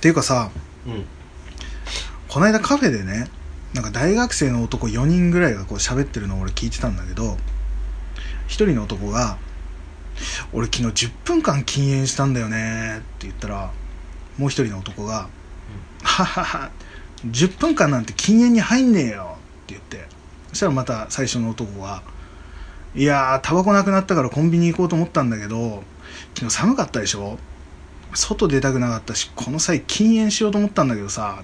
[0.00, 0.50] ていうかさ
[0.86, 1.04] うん。
[2.28, 3.28] この間カフェでね
[3.74, 7.36] なんか大学生の男4人ぐらいがこう喋ってるのを俺聞いてたんだけど
[8.46, 9.36] 一人の男が
[10.52, 13.70] 「俺昨日10分間禁煙したんだよね」って言ったら
[14.38, 15.28] もう一人の男が
[16.02, 16.70] 「ははは
[17.26, 20.08] 10分間なんて禁煙に入んねえよ」って言って。
[20.50, 22.02] そしたらまた最初の男が
[22.96, 25.84] 「いやータバコなくなったからコンビニ行こうと思ったんだけど
[26.34, 27.38] 昨日寒かったでしょ？
[28.14, 31.42] 外出たくなかったしこの際禁煙しようと思ったんだけどさ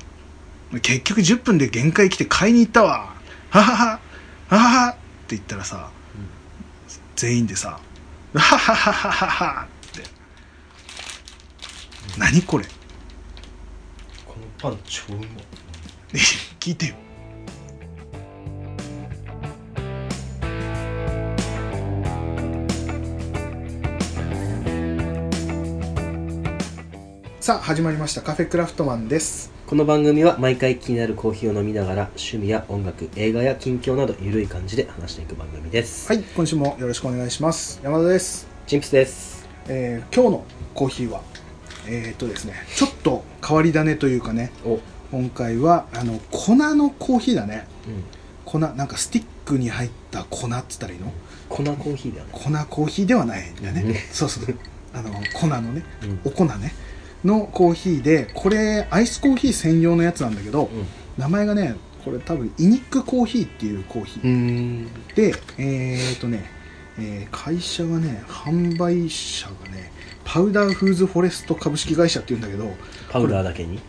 [0.82, 3.14] 結局10分で限界来て買いに行ったわ。
[3.50, 4.00] ははは
[4.48, 4.94] はははっ
[5.28, 5.90] て言ったらさ、
[7.14, 7.78] 全員でさ
[8.34, 10.02] ははははははって。
[12.18, 12.64] 何これ？
[14.26, 15.28] このパン超うまい。
[16.58, 16.96] 聞いてよ
[27.46, 28.22] さあ始まりました。
[28.22, 29.52] カフェクラフトマンです。
[29.68, 36.08] この番組は毎回気になるコーヒーを飲みながら趣味や音楽映画や近況などゆるい感じで話していく番組です。
[36.12, 37.78] はい今週もよろしくお願いします。
[37.84, 39.48] 山田です、チンプスです。
[39.68, 41.22] えー今日のコーヒーは
[41.86, 44.70] えー、っとですねちょっと変わり種というかねお。
[44.72, 44.80] うん
[45.12, 47.68] 今回はあの粉のコーヒーだね。
[48.44, 51.12] 粉なんかスティックに入った粉っつったらいいの？
[51.48, 52.32] 粉コーヒーだよね。
[52.32, 53.94] 粉コーヒーではないんだね、うん。
[54.12, 54.58] そうそう。
[54.92, 56.20] あの粉のねうん。
[56.24, 56.74] お粉ね
[57.24, 60.68] のコーヒーでこれアイスコーヒー専用のやつなんだけど、
[61.18, 64.86] 名前がねこれ多分イニックコーヒーっていうコーヒー、うん。
[65.14, 66.44] でえー、とね、
[66.98, 69.90] えー会社がね販売者がね
[70.24, 72.70] パウダーフーズフォレスト株式会社っていうんだけど
[73.10, 73.80] パウダーだけに？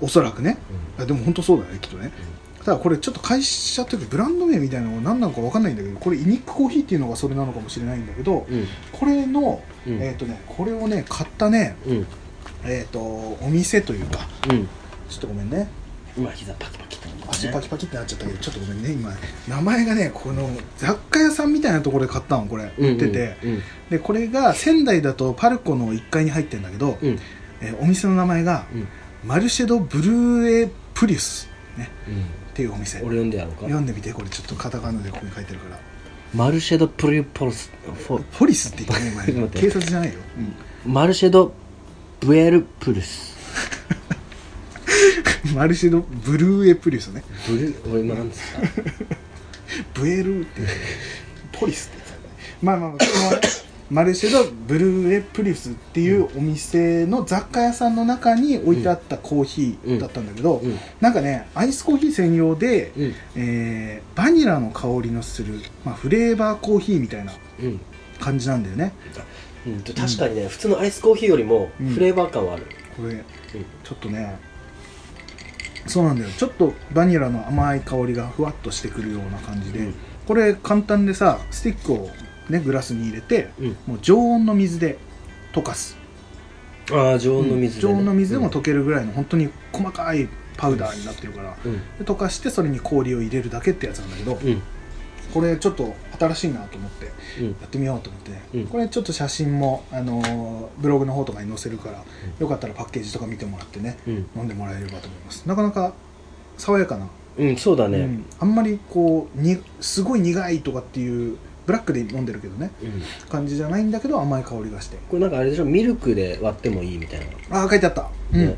[0.00, 0.58] おそらくね。
[0.98, 2.12] あでも本当そうだねきっとね。
[2.64, 8.66] ただこれちょっと会社というかブランド名みたいなのが何なのか分かんないんだけどこれイニックコーヒーっていうのがそれなのかもしれないんだけどうん。
[8.92, 10.02] これの、うん。
[10.02, 12.06] えっ、とねこれをね買ったねうん
[12.72, 14.28] えっ、とお店というか。
[14.50, 14.68] うん。
[15.08, 15.68] ちょっとごめんね。
[16.16, 17.14] 今膝パキパキってね。
[17.28, 18.92] 足パキパキってなっちゃったけどちょっとごめんね。
[18.92, 19.12] 今
[19.48, 22.72] 名前がねこの雑貨屋さんみたいなところで買ったのこれ。
[22.78, 27.08] 売ってて、うんでこれが仙台だとパルコの1階に入ってるんだけど、うん。
[27.10, 27.18] うん
[27.60, 28.88] えーお店の名前がうん。
[29.24, 32.14] マルシェド・ブルーエ・プリウス、ね、うん。
[32.14, 32.16] っ
[32.54, 32.98] ていうお店。
[32.98, 33.62] 俺読んでやろうか。
[33.62, 34.12] 読んでみて。
[34.12, 35.80] これちょっとカタカナでここに書いてるから。
[36.34, 37.70] マルシェドプリュポルス
[38.06, 39.48] フォポリスって言ったね前。
[39.62, 40.14] 警察じゃないよ、
[40.84, 41.52] マルシェド
[42.20, 43.34] ブエルプルス。
[45.46, 47.22] う んマルシェド・ブルーエ・プリウスね。
[47.48, 48.60] ブル俺今なんですか？
[49.94, 50.62] ブエルって。
[51.52, 52.56] ポリスって言ってたね。
[52.62, 53.00] まあまあまの
[53.88, 60.76] マルシェド・ブルーエ・プリウスっていうお店の雑貨屋さんの中に置いてあったコーヒーだったんだけど、うん。
[61.00, 63.14] なんかねアイスコーヒー専用で、うん。
[63.36, 67.80] えーバニラの香りのする、まあ、フレーバーコーヒーみたいなうん。
[68.18, 68.92] 感じなんだよね
[69.66, 71.88] うん、と確かにね、普通のアイスコーヒーよりもうん。
[71.88, 72.66] フレーバー感はある、
[72.96, 73.24] これ
[73.82, 74.38] ちょっとね
[75.86, 76.30] そうなんだよ。
[76.36, 79.94] ちょっとバニラの甘い香りがふわっとしてくるような感じで、うん。
[80.26, 82.10] これ簡単でさスティックを
[82.48, 83.76] ねグラスに入れてうん。
[83.86, 84.98] もう常温の水で
[85.52, 85.96] 溶かす。
[86.92, 87.92] ああ常温の水で、ね。
[87.92, 91.72] 常温の水でも溶けるぐらいの本当に細かいパウダーになってるから、うん。
[91.72, 94.62] で溶かしてそれに氷を入れるだけってやつなんだけど、うん
[95.36, 97.46] これちょっと新しいなと思ってうん。
[97.48, 98.66] やってみようと思って、うん。
[98.68, 102.02] これちょっと写真も、あのーブログの方とかに載せるから、
[102.38, 105.44] よかったらパッケージとか見てもらってねうん、飲んでもらえればと思います。
[105.46, 105.92] なかなか
[106.56, 108.24] 爽やかな、うん、そうだね、うん。
[108.40, 111.36] あんまりこうにすごい苦いとかっていう
[111.66, 113.02] ブラックで飲んでるけどねうん。
[113.28, 114.96] 感じじゃないんだけど甘い香りがして。
[115.10, 115.64] これなんかあれでしょ？
[115.66, 117.20] ミルクで割ってもいいみたい
[117.50, 118.08] な、ああ書いてあった。
[118.32, 118.56] うん、ね。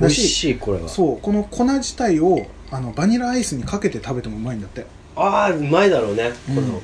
[0.00, 0.88] 美味しいこれは。
[0.88, 1.20] そう。
[1.20, 4.86] この粉自体をあのバニラアイスにかけて食べてもうまいんだって
[5.16, 6.54] ああうまいだろうね、うん。
[6.56, 6.82] この。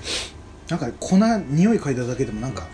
[0.68, 2.66] なんか粉匂い嗅いだだけでもなんか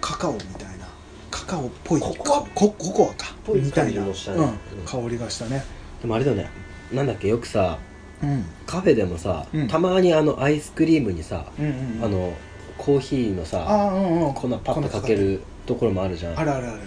[0.00, 0.86] カカオみたいな
[1.30, 2.42] カカオっぽいココア？
[2.42, 5.64] かコココアかぽいみたいな、香りがしたね。
[6.02, 6.50] でもあれだよね。
[6.92, 7.78] なんだっけよくさ
[8.22, 8.44] うん。
[8.66, 9.68] カフェでもさ、うん。
[9.68, 12.04] たまにあのアイスクリームにさ、うんうんうん。
[12.04, 12.32] あの
[12.76, 14.34] コーヒーのあさあうんうん。
[14.34, 16.38] 粉パッとかけるところもあるじゃん。
[16.38, 16.80] あるあるある。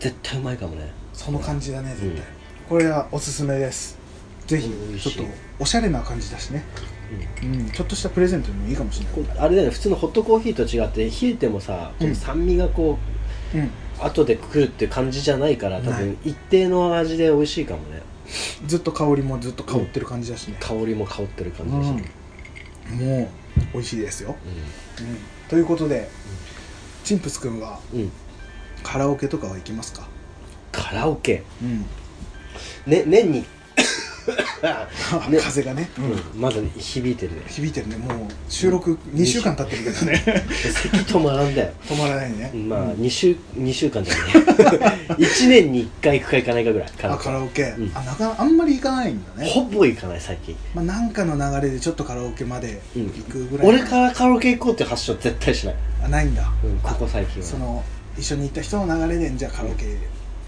[0.00, 0.90] 絶対うまいかもね。
[1.12, 2.22] その感じだね絶対、うん
[2.68, 3.98] これはおすすめです。
[4.46, 6.64] ぜひちょっとおしゃれな感じだしね、
[7.42, 9.38] うん、ちょっとしたプレゼントにもいいかもしれない。
[9.38, 12.98] あれだよね普通のホットコーヒーと違って冷えてもさちょっと酸味がこ
[13.54, 13.70] う、うん。
[14.00, 18.02] 後で来るって感じじゃないから多分一定の味で美味しいかもね。
[18.66, 23.28] ずっと香りもずっと香ってる感じだしね、香りも香ってる感じだし、もう
[23.74, 24.34] 美味しいですよ、
[24.98, 26.08] うん、ということで、
[27.04, 28.12] チンプスくんはうん、うん、
[28.82, 30.08] カラオケとかは行きますか？
[30.72, 31.44] カラオケ。
[31.62, 31.82] うん。
[32.86, 33.46] ね年にね
[35.42, 36.04] 風がね、うん。
[36.12, 37.42] うんまだ響いてるね。
[37.48, 37.96] 響いてるね。
[37.96, 40.44] もう収録2週間経ってるけどね。
[40.72, 41.70] 咳 止まらんだよ。
[41.88, 42.50] 止まらないね。
[42.54, 42.90] まあうん。
[42.92, 44.20] 2週二週間じゃね。
[45.18, 46.88] え1年に1回行くか行かないかぐらい。
[46.96, 47.24] カラあオケ。
[47.24, 47.90] カラオケ、うん。
[47.94, 49.50] あなかあんまり行かないんだね。
[49.50, 50.56] ほぼ行かない最近。
[50.74, 53.06] まあ、なんかの流れでちょっとカラオケまでうん。
[53.06, 55.74] 行くぐらい、俺からカラオケ行こうって発想絶対しない、
[56.04, 57.48] あないんだ、うん、ここ最近は。
[57.48, 57.84] その
[58.16, 59.86] 一緒に行った人の流れでじゃあカラオケ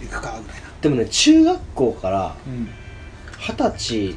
[0.01, 0.69] 行くかぐらいな。
[0.81, 2.69] でもね中学校からうん
[3.47, 4.17] 二十歳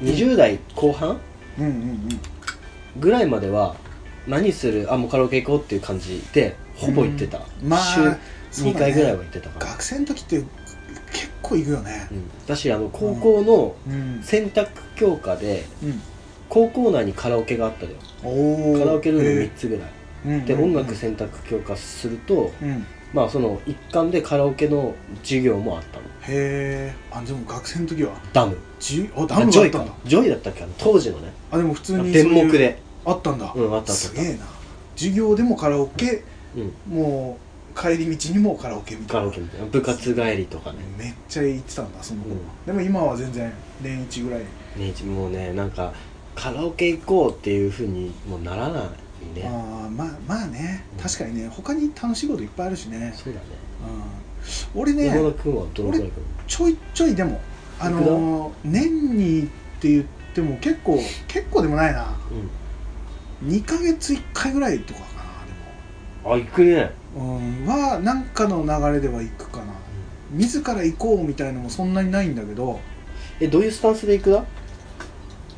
[0.00, 1.20] 20代後半？
[1.58, 1.66] うん。
[1.66, 2.08] うんうん
[2.96, 3.74] ぐらいまでは
[4.28, 4.86] 何する？
[4.92, 7.68] あもうカラオケ行こうっていう感じでほぼ行ってた、うん。
[7.68, 8.16] まあ週2
[8.52, 8.78] そうだね。
[8.78, 10.46] 回ぐらいは行ってたから学生の時って結
[11.42, 12.08] 構行くよね。
[12.10, 14.22] うん、だしあの高校のうん。
[14.22, 16.00] 選択教科でうん。
[16.48, 17.98] 高校内にカラオケがあったのよ。
[18.22, 19.90] おおカラオケルーム3つぐらい。
[20.26, 20.46] うん。
[20.46, 26.04] で音楽選択教科するとうんまあその一環でカラオケの授業もあったの。
[26.04, 28.12] へえあでも学生の時は？
[28.32, 28.58] ダム。
[28.80, 30.10] じあダあジョイかムがあったんだ。
[30.10, 30.64] ジョイだったっけ？
[30.76, 31.32] 当時のね。
[31.52, 32.82] あでも普通に電そういう目で。
[33.06, 33.52] あったんだ。
[33.54, 34.46] うんあったあったすげえな。
[34.96, 36.24] 授業でもカラオケ？
[36.56, 36.96] うん。
[36.96, 39.66] もう帰り道にもカラオケみたカラオケみたいな。
[39.66, 40.78] 部活帰りとかね。
[40.98, 42.34] めっちゃ行ってたんだその頃。
[42.34, 42.66] は、うん。
[42.66, 44.40] でも今は全然年一ぐらい。
[44.40, 45.92] ねもうねなんか
[46.34, 48.82] カラオケ行こうっていうふうにもうならない
[49.32, 49.42] ね。
[49.46, 50.84] ああまあまあね。
[50.96, 53.46] うん確かにね他に楽しいこといっぱいあるしね、そうだね。
[54.74, 56.14] うん、俺ね山田君はどのくらいか
[56.46, 57.40] ちょいちょいでも
[57.78, 59.46] あのー年にっ
[59.80, 60.04] て言っ
[60.34, 60.98] ても結構
[61.28, 62.14] 結構でもないな。
[63.42, 63.48] うん。
[63.50, 65.06] 2ヶ月1回ぐらいとかか
[66.24, 66.74] あ行くね。
[66.74, 69.74] なでも、うん、はなんかの流れでは行くかな。
[70.30, 72.80] 自ら行こうみたいのもそんなにないんだけど。
[73.40, 74.44] えどういうスタンスで行くだ？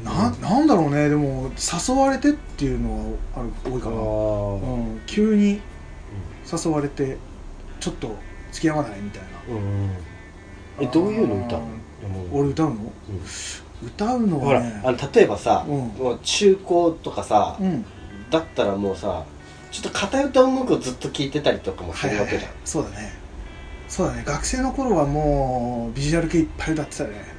[0.07, 1.09] ななんだろうね。
[1.09, 1.51] でも
[1.89, 5.61] 誘われてっていうのはある多いかな、あうん、急に
[6.51, 7.19] 誘われて
[7.81, 8.17] ちょっと
[8.53, 9.55] 付き合わないみたいな。
[9.55, 9.91] うん
[10.79, 11.67] えどういうの歌うの？
[12.33, 12.93] 俺歌うの？
[13.83, 15.79] 歌うのほらはねあの例えばさ、うん。
[15.89, 17.85] もう中高とかさ、うん。
[18.31, 19.25] だったらもうさ
[19.71, 23.13] ちょっと偏った音楽をずっと聴いてたりとかもするわけじゃん、そうだね。
[23.89, 24.25] そうだね。
[24.27, 27.36] 学生の頃はもうビジュアル系いっぱい歌ってたね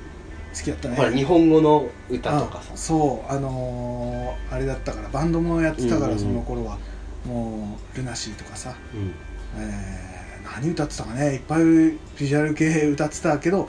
[0.57, 0.95] 好きだったね。
[0.95, 2.71] ほら日本語の歌とかさ。
[2.73, 6.19] あそうあのーあれだったからバンドもやってたから、うんうんうん。
[6.19, 6.77] その頃は。
[7.25, 9.13] もうルナシーとかさ、うん。
[9.61, 10.17] えー
[10.61, 11.33] 何歌ってたかね。
[11.33, 13.67] いっぱいビジュアル系歌ってたけど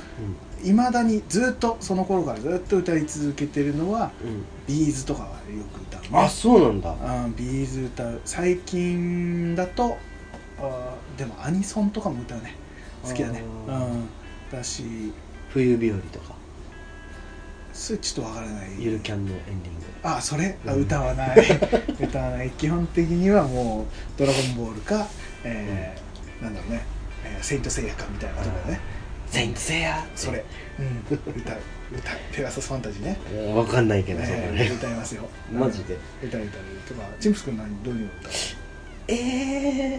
[0.63, 6.09] いまだにずっとその頃からずっと歌い続けてるのはうん、うんビーズとかはよく歌うね。
[6.13, 6.95] あそうなんだ。
[7.01, 8.21] あビーズ歌う。
[8.25, 9.97] 最近だと
[10.61, 12.55] あでもアニソンとかも歌うね。
[13.03, 13.43] 好きだね。
[13.67, 14.09] うん。
[14.53, 15.13] だし
[15.49, 16.35] 冬日和とか
[17.79, 18.71] それちょっとわからない。
[18.79, 19.87] ゆるキャンのエンディング。
[20.03, 20.57] あそれ？
[20.67, 20.83] あうん。
[20.83, 21.39] 歌わない。
[22.01, 22.51] 歌わない。
[22.51, 23.87] 基本的にはもう
[24.19, 25.07] 「ドラゴンボールか」
[25.45, 26.81] えーなんだろうね
[27.25, 28.81] 「えーセイント・セイヤ」かみたいなとこね。
[29.31, 30.43] セイントセイヤそれ、
[30.79, 31.59] うん、歌う。
[31.95, 32.17] 歌う。
[32.35, 33.17] ペガサスファンタジーね。
[33.33, 34.71] うんわかんないけどそこえーね。
[34.75, 35.29] 歌いますよ。
[35.53, 35.95] マジで？
[36.23, 36.29] うん。
[36.29, 37.09] 歌う歌うとか。
[37.21, 38.33] チンプス君何どういうの歌う？
[39.09, 39.15] え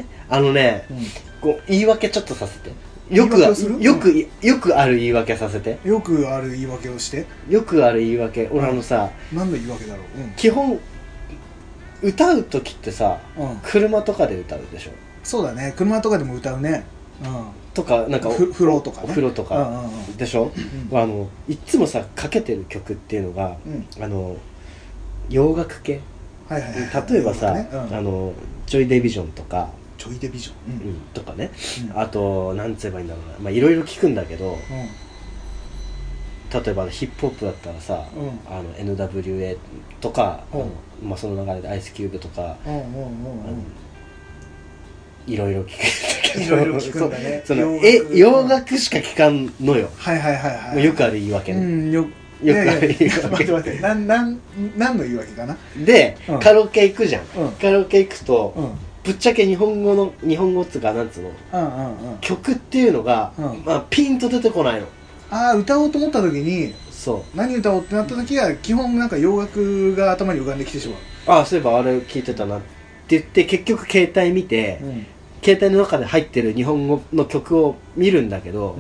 [0.02, 0.98] えあのねうん。
[1.42, 2.72] こう言い訳ちょっとさせて
[3.10, 5.80] よくよくよくある言い訳させて。
[5.84, 7.26] よくある言い訳をして？
[7.50, 8.48] よくある言い訳。
[8.52, 10.04] 俺あのさ何の言い訳だろ
[10.38, 10.80] 基本
[12.04, 14.92] 歌う時ってさううん、うん、車とかで歌うでしょ？
[15.24, 15.74] そうだね。
[15.76, 16.86] 車とかでも歌うね。
[17.24, 17.46] うん。
[17.74, 19.06] とかなんかふ風呂とかね。
[19.06, 20.18] お風呂とかうんうんうん。
[20.18, 20.52] でしょ？
[20.92, 20.98] うん。
[20.98, 24.04] あのいっつもさかけてる曲っていうのがうん。
[24.04, 24.38] あの
[25.30, 26.00] 洋楽系？
[26.48, 27.12] はいはいはい。
[27.12, 27.70] 例えばさ、ね。
[27.72, 27.80] うん。
[27.96, 28.34] あの
[28.66, 29.70] ジョイ・デビジョンとか、
[30.00, 30.88] ジョイ・デビジョン。
[30.88, 30.96] うん。
[31.14, 31.52] とかね。
[31.94, 32.00] うん。
[32.02, 33.40] あとなんつえばいいんだろうな。
[33.40, 34.58] まあいろいろ聞くんだけどうん。
[36.64, 38.30] 例えばヒップホップだったらさ、うん。
[38.52, 39.58] あの NWA
[40.02, 40.62] とか、うん。
[40.62, 40.72] あの
[41.04, 42.58] まあ、その流れでアイスキューブとか、
[45.28, 45.98] いろいろ聞くんだ
[46.34, 46.46] けど。
[46.46, 47.44] いろいろ聞くんだね。
[47.46, 47.88] そ の洋楽。
[47.88, 50.84] え洋楽しか聞かんのよ、はいはいはいはい。
[50.84, 52.06] よくある言い訳うね、んよ
[52.44, 53.28] よくある言い訳。
[53.28, 53.80] 待って待って。
[53.82, 54.40] なんなん
[54.78, 55.58] 何の言い訳かな？
[55.86, 56.40] で、うん。
[56.40, 57.52] カラオケ行くじゃん、うん。
[57.54, 61.32] カラオケ行くと、うんぶっちゃけ日本語の日本語っつうかなんつうの？
[61.54, 62.18] うんうんうん。
[62.20, 63.64] 曲っていうのが、うん。
[63.66, 64.88] まあ、ピンと出てこないの。
[65.32, 70.98] ああ歌おうと思った時にそ何歌おうってなった時は基本なんか洋楽が頭に浮かんできてしまう。
[70.98, 72.62] うああそういえばあれ聞いてたなっ
[73.08, 75.06] て言って結局携帯見て、うん。
[75.42, 78.76] 携帯の中で入ってる日本語の曲を見るんだけど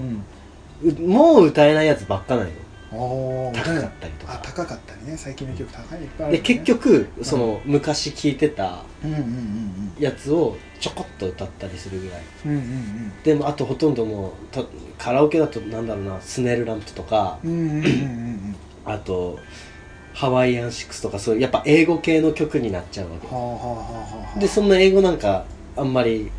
[0.83, 0.91] う、ん。
[0.91, 2.51] うもう歌えないやつばっかないの
[2.91, 4.33] 高かったりとか。
[4.33, 5.17] あ高かったりね。
[5.17, 5.99] 最近の曲高い。
[5.99, 6.39] いっぱいあるね。
[6.39, 8.83] 結局その、昔聴いてた
[9.99, 12.21] やつをちょこっと歌ったりするぐらい。
[12.45, 13.23] うんうんうん。
[13.23, 14.63] でもあとほとんどもうた
[14.97, 16.19] カラオケだとなんだろうな。
[16.21, 17.39] スネルランプとか。
[17.43, 18.55] うんうんうんうんうん。
[18.85, 19.37] あと
[20.13, 23.17] ハワイアンシックスとかそういうやっぱ英語系の曲になっちゃうわ
[24.33, 24.39] け。
[24.39, 25.45] でそんな英語なんか
[25.77, 26.31] あんまり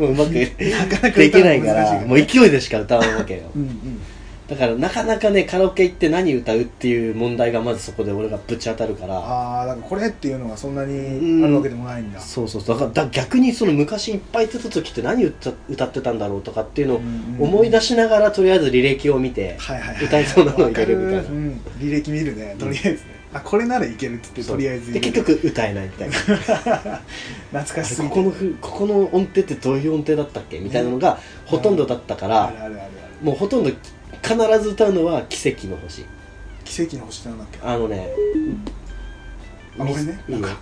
[0.00, 0.08] うん。
[0.10, 3.42] うまくできないからもう勢いでしか歌わないわけよ。
[3.54, 4.00] うんうん
[4.48, 9.18] だからなかなかねカラオケ行って何歌うっていう問題がまずそこで俺がぶち当たるから。
[9.18, 12.78] ああだからこれっていうのがそんなにあるわけでもないんだ、そうそうそう。
[12.78, 17.00] だからだ逆にその昔いっぱい出た時って何歌歌ってたんだろうとかっていうのを
[17.42, 21.28] 思い出しながらとりあえず履歴を見てはいはいはい歌いそうなのを入れるみたいな。
[21.30, 26.14] うん、履歴見るねとりあえずね、あこれならいけるっつってとりあえずで入れる結局歌えないみたいな。
[27.50, 28.14] 懐かしすぎて。
[28.14, 32.90] ここのふここの音程ってどういう音程だったっけみたいなのがほとんどだったから、あるあるあるある。
[33.22, 33.70] もうほとんど
[34.22, 36.04] 必ず歌うのは「奇跡の星。
[36.64, 38.10] 奇跡の星ってなんだっけ」あのね
[39.78, 40.56] あこれねなんか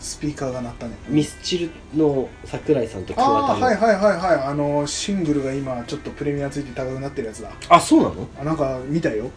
[0.00, 0.92] スピーカーが鳴ったね。
[1.08, 3.46] ミスチルの桜井さんとあ桑田の。
[3.48, 4.46] あはいはいはいはい。
[4.46, 7.50] あのシングルが今ちょっとプレミアついて高くなってるやつだ。
[7.68, 8.28] あそうなの？
[8.40, 9.30] あなんか見たよ。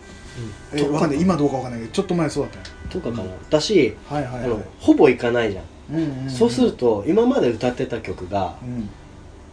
[0.74, 1.22] えとわかんない。
[1.22, 2.66] 今どうかわかんないけどちょっと前そうだったよ。
[2.90, 4.44] とかかな、だし、はいはいはい。
[4.46, 6.30] あのほぼ行かないじゃん、うんうんん。
[6.30, 8.90] そうすると今まで歌ってた曲がうん。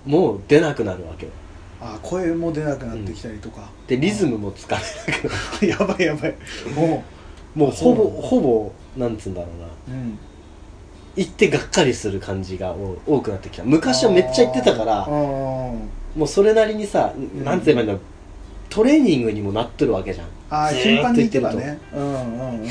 [0.06, 1.32] もう出なくなるわけよ
[1.80, 4.78] あ声も出なくなってきたりとか、でリズムも使え
[5.12, 6.35] なくなるやばいやばい。
[6.75, 7.04] も
[7.54, 9.66] もうほぼほぼなんつうんだろうな。
[9.66, 10.18] う、うん、
[11.16, 13.64] 行ってがっかりする感じがお多くなってきた。
[13.64, 18.00] 昔はめっちゃ行ってたからもうそれなりにさ、んなんて言えばいいんだろう。
[18.70, 20.26] トレーニングにもなっとるわけじゃん。
[20.50, 22.68] あーずーっと頻繁に行ってねうんうんうん。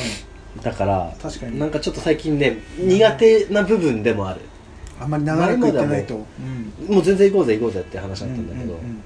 [0.62, 1.60] だから確かに。
[1.60, 4.42] なんかちょっと最近ね苦手な部分でもある
[5.00, 6.16] あんまり長く行ってないと。
[6.16, 6.96] うん。
[6.96, 9.04] もう全然行こうぜ行こうぜって話だったんだけど、うんうんうん。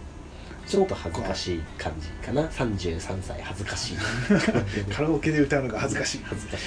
[0.68, 2.44] ちょっと恥ずかしい感じかな。
[2.44, 3.98] 33歳恥ずかしい。
[4.94, 6.22] カラオケで歌うのが恥ずかしい。
[6.24, 6.64] 恥ずかしい。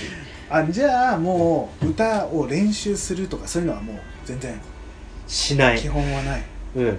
[0.51, 4.61] あじゃあもう歌を練習するとかそういうのはもう全然
[5.27, 5.79] しない。
[5.79, 6.43] 基本はない。
[6.77, 6.99] うん。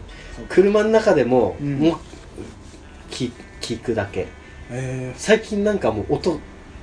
[0.50, 1.79] 車の中でも、うん。
[1.79, 1.94] もう
[3.12, 4.27] 聞聞くだけ。
[4.72, 6.39] えー、最近なんかもう音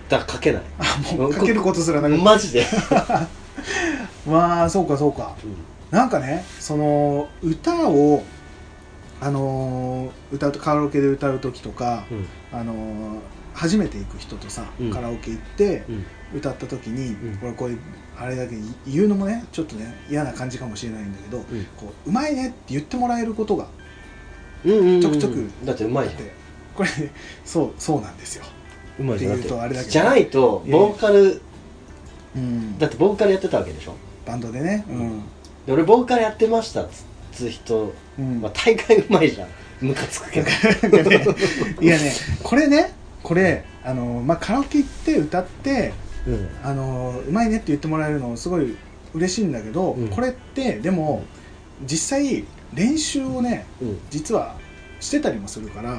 [0.08, 0.62] だかけない。
[0.78, 2.64] あもうかけることすらなくマジで、
[4.26, 5.36] まあそうかそうか。
[5.90, 8.22] なんかねその歌を
[9.20, 12.26] あのー歌うとカラオケで歌う時とか、うん。
[12.52, 13.18] あのー
[13.54, 14.90] 初めて行く人とさ、うん。
[14.90, 16.04] カラオケ行ってうん。
[16.38, 17.38] 歌った時に、ん。
[17.42, 17.74] 俺これ
[18.18, 21.44] あれだけ言うのもねちょっとね嫌な感じかもしれないんだけど、うん。
[21.76, 23.66] こううまいねって言ってもらえることが
[24.64, 26.20] うんうんうんちょくちょくだってうまいじゃん。
[26.20, 26.32] あって。
[26.74, 26.88] これ
[27.44, 28.44] そうそうなんですよ、
[28.98, 29.32] うまいじゃん。
[29.32, 29.90] だって言うとあれだけど。
[29.92, 31.42] じゃないとボーカル
[32.34, 32.78] うん。
[32.78, 33.94] だってボーカルやってたわけでしょ？
[34.26, 34.84] バンドでね。
[34.88, 35.20] うん、
[35.66, 36.88] で俺ボーカルやってましたっ
[37.32, 38.40] つう人うん。
[38.40, 39.48] まあ大概うまいじゃん。
[39.80, 40.48] ムカつくけど。
[41.80, 42.12] いやね
[42.42, 45.92] これねこれあの、まあ、カラオケ行って歌って
[46.26, 46.48] うん。
[46.62, 48.76] あのうまいねって言ってもらえるのすごい
[49.14, 50.08] 嬉しいんだけど、うん。
[50.08, 51.24] これってでも
[51.84, 54.00] 実際練習をねうん。
[54.10, 54.56] 実は
[55.00, 55.98] してたりもするからっ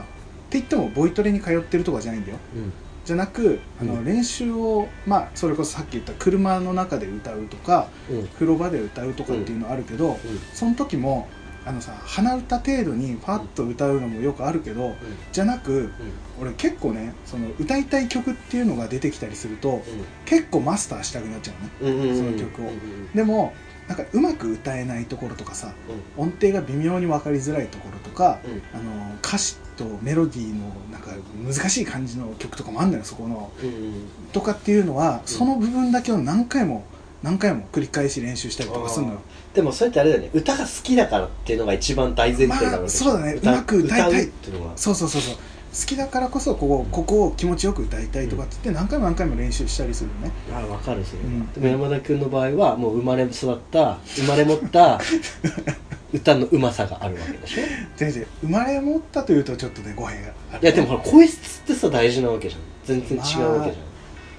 [0.50, 2.38] て言ってもボイトレに通ってるとかじゃないんだよ。
[2.56, 2.74] うん
[3.06, 4.06] じゃなくあの、うん。
[4.06, 8.28] 練習をまあそれこそさっき言った車の中で歌うとかうん。
[8.28, 10.18] 風呂場で歌うとかっていうのあるけど、
[10.54, 11.28] その時も
[11.66, 14.96] あのさ鼻歌程度にパッと歌うのもよくあるけど、
[15.32, 15.92] じゃなく
[16.40, 19.82] 俺結構ねその歌いたい曲っていうのが出てきたりすると
[20.26, 22.68] 結構マスターしたくなっちゃうねうんうんうんその曲を。
[22.68, 23.12] うん。
[23.14, 23.54] でも
[23.88, 25.74] なんかうまく歌えないところとかさ
[26.18, 28.62] 音程が微妙に分かりづらいところとかうん。
[28.74, 31.12] あの歌詞とメロディーのなんか
[31.44, 33.52] 難しい感じの曲とかもあるんだよそこの。
[33.62, 35.28] うんうんとかっていうのは、うん。
[35.28, 36.86] その部分だけを何回も
[37.22, 39.20] 何回も繰り返し練習したりとかするのよ。
[39.54, 40.30] でもそれってあれだよね。
[40.34, 43.40] 歌が好きだからっていうのが一番大前提だろまあそうだね。
[43.42, 44.24] うまく歌いたい。
[44.24, 44.74] っていうのは。
[44.76, 45.36] そうそうそうそう
[45.74, 50.32] 好きだからこそここここを気持ちよく歌いたいとかって言って何回も何回も練習したりするのね。
[50.54, 51.52] あ分かるそれは、うん。
[51.54, 55.00] でも山田君の場合はもう生まれ育った生まれ持った
[56.14, 57.62] 歌のうまさがあるわけでしょ？
[57.62, 57.66] い
[57.96, 60.66] 先生生まれ持ったというとちょっとね語弊がある。
[60.68, 62.62] やでもほら声質ってさ大事なわけじゃん。
[62.86, 63.78] 全然違うわけじ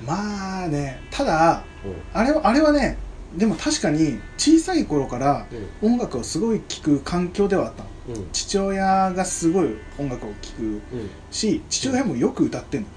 [0.06, 1.62] まあねただゃん、
[2.12, 2.96] あれはあれはね
[3.36, 5.46] でも確かに小さい頃から
[5.82, 5.94] うん。
[5.94, 7.88] 音楽をすごい聴く環境ではあったの。
[7.88, 7.93] うんうん
[8.32, 10.80] 父親がすごい音楽を聴くうん。
[11.30, 12.92] し父親もよく歌ってんの、っ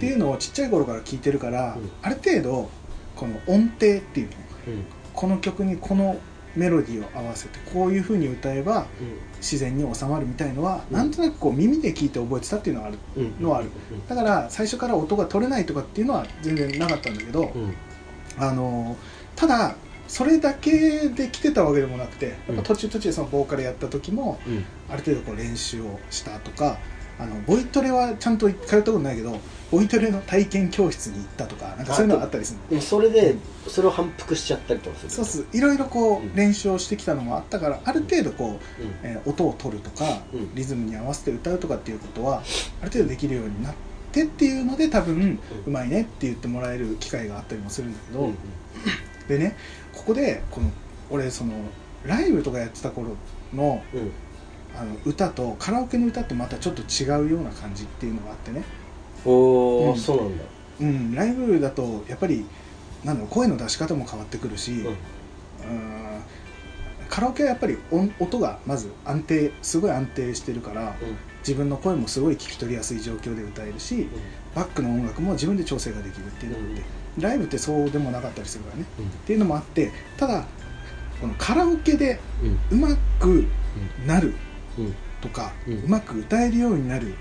[0.00, 1.90] ていうのをちっちゃい頃から聞いてるから、うん。
[2.02, 2.70] ある程度
[3.16, 4.32] この音程っていうの
[4.68, 4.84] うん。
[5.12, 6.18] この曲にこの
[6.56, 8.86] メロディーを合わせてこういう風に歌えば
[9.36, 10.96] 自然に収まるみたいのは、うん。
[10.96, 12.98] なんとなくこう耳で聞いて覚えてたっていうのはある
[13.40, 13.70] のはある。
[14.08, 17.74] だから最初から音が取れないとかっていうのは全然なかったんだけど、うん。
[18.38, 18.96] あの
[19.36, 19.74] ただ
[20.10, 24.64] それだけで来てたわけでもなくてやっぱ途中途中でそのボーカルやった時もうん。
[24.88, 26.78] ある程度こう練習をしたとか
[27.20, 29.38] あのボイトレはちゃんと通ったことないけど
[29.70, 32.68] ボイトレの体験教室に行ったとかなんかそういうのがあったりするの。
[32.70, 33.36] でもそれで
[33.68, 35.46] それを反復しちゃったりとかするそうそう。
[35.52, 38.90] いろいろこう練習をしてきたのもあったからある程度こう、うん。
[39.04, 40.54] えー音を取るとかうん。
[40.56, 42.42] リズムに合わせて歌うとかっていうことは
[42.82, 43.74] ある程度できるようになっ
[44.10, 48.34] てっていうので多分うまいねって言ってもらえる機会があったりもするんだけど、うん
[49.30, 49.56] でね
[49.94, 50.70] ここでこの
[51.08, 51.54] 俺その
[52.04, 53.16] ライブとかやってた頃
[53.54, 54.12] のうん。
[54.72, 58.62] あの歌とカラオケの歌ってまたちょっと違うような感じっていうのがあってね。
[59.24, 59.98] おお、うん。
[59.98, 60.44] そうなんだ。
[60.80, 61.14] うん。
[61.16, 62.46] ライブだとやっぱり
[63.02, 64.86] なんだろう声の出し方も変わってくるし、うん。
[64.86, 64.94] うん。
[67.08, 70.94] カラオケはやっぱり音音がまず安定すごい安定してるから
[71.40, 74.08] 自分の声もすごい聞き取りやすい状況で歌えるし
[74.54, 76.82] バックの音楽も自分で調整ができるっていうのがあって、
[77.20, 78.84] ライブってそうでもなかったりするからね。
[78.98, 79.06] うん。
[79.06, 80.44] っていうのもあってただ
[81.20, 82.18] このカラオケで
[82.70, 83.46] うまく
[84.06, 84.34] なる
[84.78, 84.86] うん。
[84.86, 87.14] うんとか、ううんまく歌えるようになる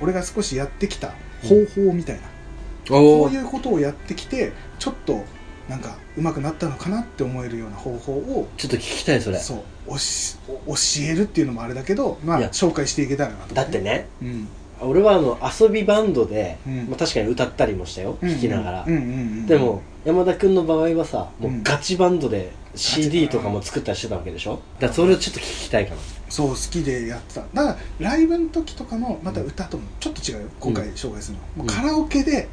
[0.00, 5.24] 俺が少しやってきた方法みたいな、おおこういうことをやってきてちょっと
[5.68, 9.38] なんかうまくなったのかなって思えるような方法をちょっと聞きたいそれ。
[9.38, 10.80] そうおしお教
[11.10, 14.08] えるっていうのもあれだけど、まあ紹介していけたらなと思だってね。
[14.22, 14.48] うん
[14.84, 16.86] 俺はあの遊びバンドで、うん。
[16.88, 19.46] まあ、確かに歌ったりもしたよ、弾きながら、うんうんうんうん。
[19.46, 21.62] でも山田君の場合はさもううん。
[21.62, 24.60] ガチバンドで CD とかも作ったりしてたわけでしょ？
[24.80, 26.00] だからそれをちょっと聞きたいかな。
[26.28, 27.40] そう好きでやってた。
[27.40, 32.48] だからライブの時とかのまた歌ともちょっと違うよ今回紹介するの、もうカラオケで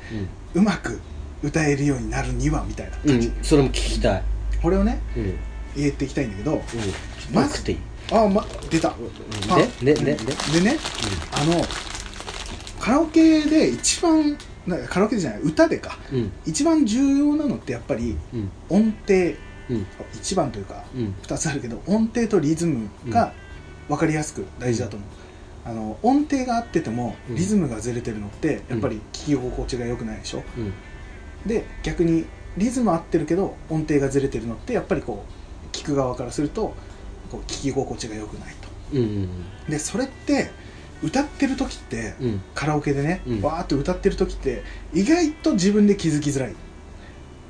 [0.54, 1.00] うまく
[1.42, 4.24] 歌えるようになるにはみたいなうん、感じ、うん、それも聞きたい。
[4.62, 5.24] これをねうん。
[5.24, 5.40] うん
[5.78, 6.62] 言っていきたいんだけど
[7.32, 7.78] ままずずっていい。
[8.12, 8.90] あま出た。
[8.90, 8.96] あ
[9.82, 10.04] ででで。
[10.04, 10.78] ででね
[11.32, 11.62] あの
[12.80, 15.98] カラオケで一番なカラオケじゃない歌でか。
[16.12, 16.32] うん。
[16.46, 18.52] 一番重要なのってやっぱりうん。
[18.70, 19.14] 音程。
[19.70, 19.86] うん。
[20.16, 21.16] 一番というかうん。
[21.22, 23.34] 2つあるけど音程とリズムが
[23.88, 25.10] 分かりやすく大事だと思う、
[25.66, 27.36] あの音程が合っててもうん。
[27.36, 30.44] リズムがずれてるのってやっぱり聞き心地が良くないでしょ？
[30.58, 30.74] うん。
[31.46, 32.26] で逆に
[32.58, 36.74] リズム合ってるけど音程がずれてるのってやっぱりこう聞く側からすると
[37.32, 38.70] こう聞き心地が良くないと。
[38.94, 39.28] うん。
[39.70, 40.52] でそれって
[41.02, 42.28] 歌ってる時ってうん。
[42.28, 43.42] うんカラオケでね、うん。
[43.42, 44.64] わーっと歌ってる時って
[44.94, 46.56] 意外と自分で気づきづらい、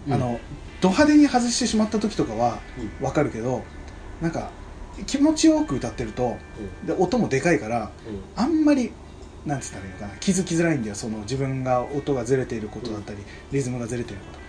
[0.07, 0.13] うん。
[0.13, 0.39] あの
[0.81, 2.59] ド派手に外してしまった時とかは
[3.01, 3.63] わかるけど
[4.21, 4.51] なんか
[5.05, 6.37] 気持ちよく歌ってると
[6.85, 7.91] で音もでかいから
[8.35, 8.91] あんまり
[9.45, 10.95] なんつったらいいのかな気づきづらいんだよ。
[10.95, 13.19] その自分が音がずれていることだったり、
[13.51, 14.39] リズムがずれていること。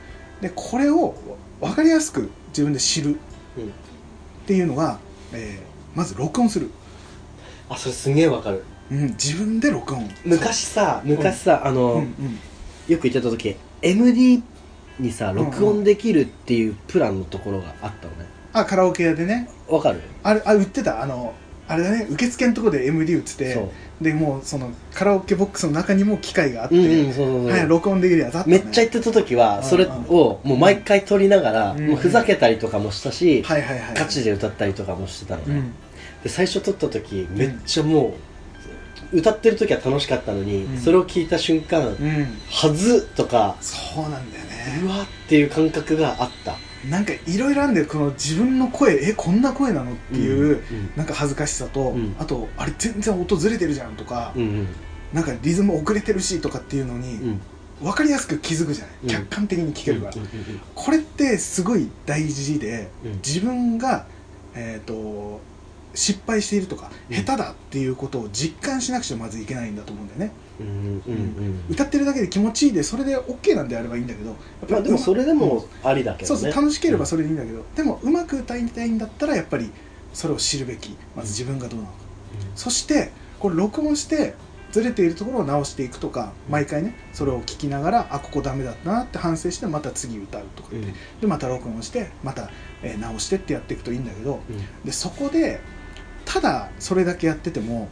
[0.49, 1.15] でこれを
[1.61, 3.15] 分かりやすく自分で知るうん。
[3.15, 3.17] っ
[4.47, 4.99] ていうのが、
[5.33, 6.71] えーまず録音する、
[7.69, 10.11] あそれすげえわかるうん、自分で録音。
[10.25, 12.39] 昔さ昔さあの、そううんうん。
[12.89, 14.43] よく言ってた時 MD
[14.99, 18.27] にさ録音できるっていうプランのところがあったのね。
[18.53, 19.49] あカラオケ屋でね。
[19.69, 20.01] わかる？
[20.23, 21.03] あれあ売ってた。
[21.03, 21.35] あの
[21.69, 22.09] あれだね。
[22.11, 23.69] 受付のとこで MD 売ってて
[24.01, 33.95] でもうそのカラオケボックスの中にも機械があって、はい、録音できるやつあった、ね、めっちゃ行ってた時はそれをもう毎回撮りながら、うんもうふざけたりとかもしたし、はいはいはい。
[33.95, 35.73] ガチで歌ったりとかもしてたのね、うん。
[36.25, 38.15] で最初撮った時めっちゃもう
[39.13, 40.79] 歌ってる時は楽しかったのに、うん。
[40.79, 42.39] それを聞いた瞬間うん。
[42.49, 44.45] はずとかそうなんだよ
[44.83, 46.57] うねわっていう感覚があった。
[46.89, 52.17] なんかいろいろあるんだよこの自分の声えこんな声なのっていう、うんなんか恥ずかしさと、うん。
[52.19, 54.69] あとあれ全然音ずれてるじゃんとか、うんうん。
[55.13, 57.41] なんかリズム遅れてるしとかっていうのに、うん。
[57.83, 59.09] 分かりやすく気づくじゃない、うん。
[59.09, 60.61] 客観的に聞けるから、うんうん。
[60.75, 63.13] これってすごい大事でうん。
[63.17, 64.07] 自分が、
[64.55, 65.41] えー、と
[65.95, 67.17] 失敗しているとか、うん。
[67.17, 71.65] 下手だっていうことを実感しなくちゃまずいけないんだと思うんだよね、うんうんうん。
[71.71, 74.37] 歌ってるだけで気持ちいいでそれで OK なんであればいいんだけど
[74.69, 76.41] まあでもそれでもありだけどね。
[76.41, 79.71] そうそう楽しければそれでいいんだけど、でもうまく歌いたいんだったらやっぱり
[80.13, 81.99] それを知るべきまず自分がどうなのか、
[82.55, 84.35] そしてこれ録音して
[84.71, 92.51] ずれているところを直していくとか毎回ねそれを聞きながらあここダメだったなって反省してまた次歌うとかうんうんでまた録音してまた、
[92.83, 94.53] えー直してってやっていくといいんだけどう。
[94.53, 95.61] んでそこで
[96.33, 97.89] ただそれだけやってても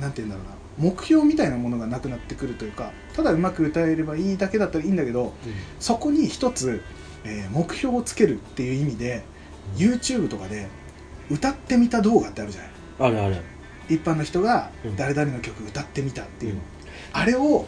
[0.00, 5.32] なんて言うんだろうな目標みたいなものがなくなってくるというかただうまく歌えればいいだけだったらいいんだけど
[5.78, 6.82] そこに一つ、
[7.24, 9.24] えー目標をつけるっていう意味で
[9.76, 10.68] YouTube とかで
[11.30, 12.70] 歌ってみた動画ってあるじゃない。
[12.98, 13.36] あるある。
[13.88, 14.96] 一般の人がうん。
[14.96, 16.66] 誰々の曲歌ってみたっていうの、うん。
[17.12, 17.66] あれを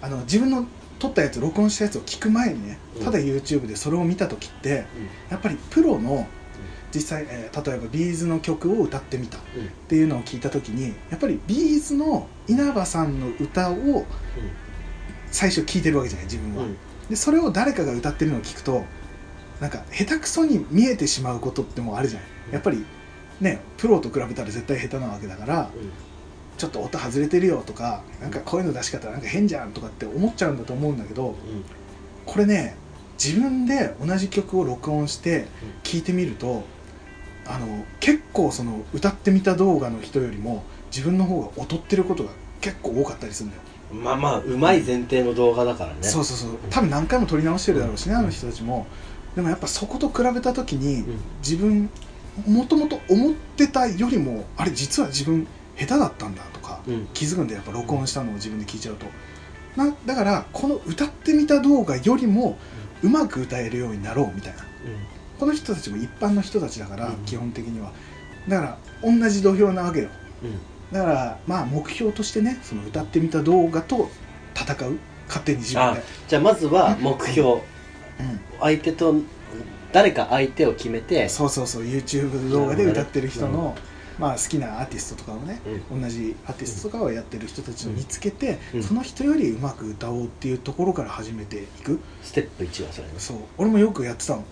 [0.00, 0.66] あの自分の
[0.98, 3.04] 撮ったやつ録音したやつを聞く前にねうん。
[3.04, 4.86] ただ YouTube でそれを見た時って
[5.30, 6.26] やっぱりプロの
[6.94, 9.40] 実際、えー例えばビーズの曲を歌ってみたっ
[9.88, 14.04] ていうのを聞いた時にやっぱりビーズの稲葉さんの歌を
[15.30, 16.64] 最初聞いてるわけじゃない自分は、
[17.08, 18.84] でそれを誰かが歌ってるのを聞くと
[19.60, 22.84] なんか下手くそに見えてしまうことってもうあるじゃないやっぱり
[23.40, 25.70] ねプロと比べたら絶対下手なわけだから
[26.56, 31.34] ちょっと音外れてるよとかなんか声の出し方なんか変じゃんとかって思っちゃうんだと思うんだけど
[32.26, 32.76] これね
[33.22, 35.46] 自分で同じ曲を録音して
[35.82, 36.64] 聴いてみると
[37.46, 42.30] あの結構その歌ってみた動画の人よりも自分の方が劣ってることが
[42.60, 46.02] 結構多かったりするんだよ、まあまあうまい前提の動画だからね。
[46.02, 46.58] そうそうそう。
[46.70, 48.86] 多分何回も撮り直してるだろうしね、あの人たちも。
[49.34, 51.04] でもやっぱそこと比べた時に、
[51.42, 51.90] 自分
[52.46, 57.08] もともと思ってたよりもあれ実は自分下手だったんだとかうん。
[57.14, 59.06] 気づくんでやっぱ録音したのを自分で聞いちゃうと。
[59.76, 62.58] なだからこの歌ってみた動画よりも
[63.02, 64.64] うまく歌えるようになろうみたいな。
[65.38, 67.24] この人たちも一般の人たちだから、うん。
[67.24, 67.92] 基本的には。
[68.48, 70.08] だから同じ土俵なわけよ。
[70.42, 70.58] うん。
[70.92, 74.10] だからまあ目標としてねその歌ってみた動画と
[74.54, 74.98] 戦う。
[75.28, 77.50] 勝手に自分あで、じゃあまずは目標。
[77.50, 77.60] うん、
[78.58, 79.14] 相手と
[79.92, 83.76] 誰か相手を決めてそうそうそう YouTube 動画で歌ってる人の、
[84.20, 88.82] まあ、好きなアーティストとかをね、同じアーティストとかをやってる人たちを見つけて、うん。
[88.82, 91.98] その人よりうまく歌おうっていうところから始めていく。
[92.22, 93.36] ステップ1はそれそう。
[93.58, 94.44] 俺もよくやってたの。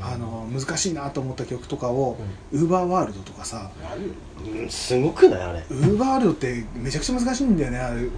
[0.00, 2.16] あの難しいなと思った曲とかを
[2.52, 3.70] う UberWorld とかさ。
[3.82, 5.40] なんうんすごくない？
[5.42, 5.60] あれ。
[5.70, 7.78] UberWorld ってめちゃくちゃ難しいんだよね。
[7.78, 8.08] あれ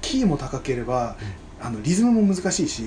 [0.00, 1.16] キーも高ければ、
[1.60, 2.84] あのリズムも難しいし、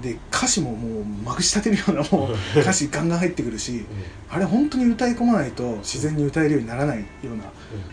[0.00, 3.86] で歌詞ももうまくし立てるようなもう 歌詞ガンガン入ってくるし
[4.28, 7.44] あれ本当に歌い込まないと自然に歌えるようにならないような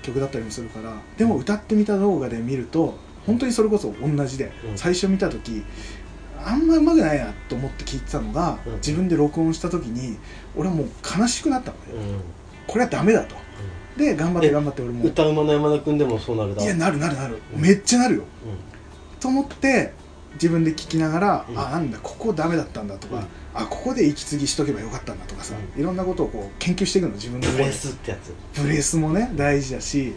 [0.01, 4.77] 曲だったりもするからでも歌ってみた動画で見ると本当にそれこそ同じで、うん。
[4.77, 5.63] 最初見た時
[6.45, 8.73] あんま上手くないなと思って聞いてたのが、うん。
[8.75, 10.17] 自分で録音した時に
[10.55, 10.87] 俺はもう
[11.19, 12.21] 悲しくなったのね、うん。
[12.67, 13.35] これはダメだと。
[13.97, 15.05] で頑張ってえ頑張って俺も。
[15.05, 17.61] 歌うまの山田君でもそうなるだいやなるなるなる、うん。
[17.61, 18.23] めっちゃなるよ。
[18.23, 19.93] うと思って
[20.35, 21.59] 自分で聞きながら、うん。
[21.59, 23.27] あなんだここダメだったんだとか、うん。
[23.53, 28.33] あここで息継ぎしとけばよかったんだとかさ、ういろんなことをこう研究していくの自分でんブレスってやつ。
[28.61, 30.15] ブレスもね大事だし、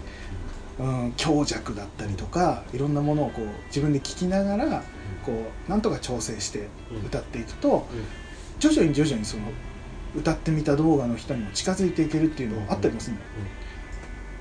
[0.78, 4.82] うん、強弱だったりとかいろんなものをこう自分で聞きながら
[5.24, 5.32] こ
[5.66, 6.68] うなんとか調整して
[7.06, 7.86] 歌っていくと、
[8.58, 9.44] 徐々に徐々にその
[10.14, 13.24] 歌ってみた動画の人にも近づいていけるっていうのがあったりもするの、っ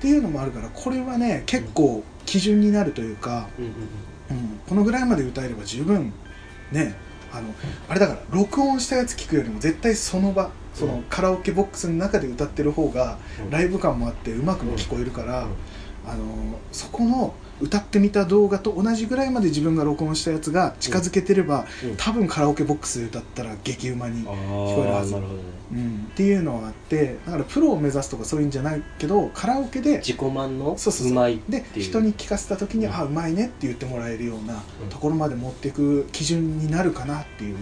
[0.00, 3.88] ていうのもあるからこれはね結構基準になるというか、うんうんうん、
[4.68, 6.12] このぐらいまで歌えれば十分
[6.72, 6.94] ね
[7.32, 7.54] あの
[7.88, 13.50] あれだから録音したやつ聞くよりも絶対その場そのカラオケボックスの中で歌ってる方がうん。
[13.50, 16.10] ライブ感もあってうまくも聞こえるから、うん。
[16.10, 16.24] あの
[16.70, 21.96] そこの歌ってみた動画と同じぐらいまで自分が録音したやつが近づけてれば、うん。
[21.96, 25.14] 多分カラオケボックスで歌ったら激うまに、あこえるはず。
[25.14, 25.20] ね。
[25.72, 31.40] うん、っていうのがあってだからプロを目指すとかそういうんじゃないけどカラオケで自己満のそうそうそう。
[31.48, 32.94] で人に聞かせた時に、うん。
[32.94, 37.56] あうまいねって言ってもらえるようなうんところまで持っていく基準になるかなっていう、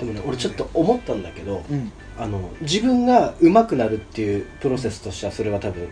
[0.00, 5.88] でもね俺ちょっと思ったんだけどうん、あの自分が上手くなるっていうプロセスとしてはそれは多分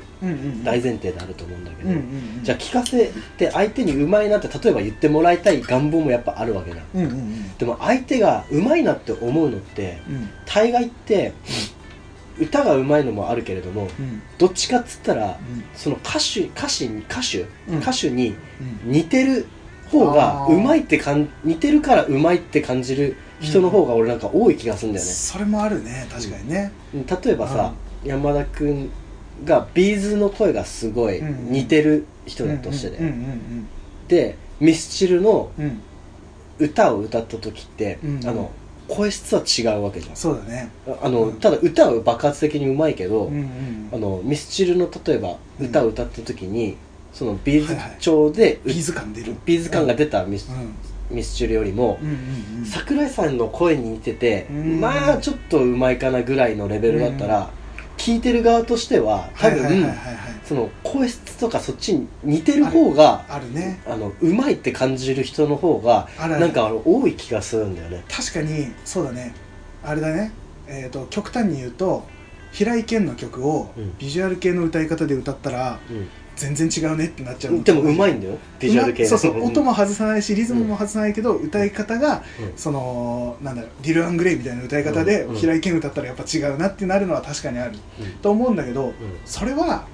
[0.64, 2.02] 大前提であると思うんだけど、うんうん
[2.38, 2.44] うん。
[2.44, 6.86] じゃあ聞かせて相手にうまいなって例えば言ってもらいたい願望もやっぱあるわけじゃん。
[6.94, 7.56] うんうんうん。
[7.56, 10.30] でも相手がうまいなって思うのってうん。
[10.46, 11.32] 大概って
[12.38, 14.22] 歌がうまいのもあるけれどもうん。
[14.38, 15.64] どっちかっつったらうん。
[15.74, 17.78] その歌手歌詞に歌手、うん。
[17.78, 18.34] 歌手に
[18.84, 18.92] うん。
[18.92, 19.46] 似てる
[19.90, 27.72] 方がうまいってかん似てるからうまいって感じる人の方が俺なんか多い気がするんだよね、それもあるね確かにね、例えばさ、
[28.04, 28.90] 山田君
[29.44, 33.68] がビーズの声がすごいうん似てる人だとしてね、うんうん
[34.08, 35.64] でミスチルのうん。
[35.64, 35.80] うんうん
[36.60, 38.50] 歌を歌った時って、うんあの
[38.88, 40.16] 声質は違うわけじゃん。
[40.16, 40.70] そうだね。
[40.88, 41.38] ああの、うん。
[41.38, 46.76] ただ歌は爆発的にうまいけど、うんうんあのミスチルの例えば歌を歌った時に、
[47.12, 47.96] そのビーズはいはい。
[48.00, 49.36] 調で、ビーズ感出る。
[49.44, 50.74] ビーズ感が出たミス,、うん
[51.10, 52.64] ミスチルよりも、うんうんうん。
[52.64, 54.80] 桜井さんの声に似てて、うん。
[54.80, 57.50] まあちょっとうまいかなぐらいのレベルだったら、
[57.96, 59.92] 聞いてる側としては多分、
[60.44, 63.80] その声質とかそっちに似てる方があるね。
[63.86, 68.04] あのうまいって感じる人の方がなんか多い気がするんだよね。
[68.08, 69.34] 確かにそうだね。
[69.84, 70.32] あれだね。
[70.68, 72.04] えっ、と極端に言うと
[72.52, 73.98] 平井堅の曲をうん。
[73.98, 75.80] ビジュアル系の歌い方で歌ったら
[76.38, 77.62] 全然違うねってなっちゃう。
[77.62, 78.38] でもうまいんだよ。
[78.60, 82.56] ビジュアル系そうそううん音も外さないしリズムも外さないけど、歌い方がうん。
[82.56, 85.36] そのなんだろうディル・アングレイみたいな歌い方で、うん。
[85.36, 87.72] 平井堅歌ったらやっぱ違うなってなるのは確かにある。
[88.22, 89.86] と思うんだけど、それは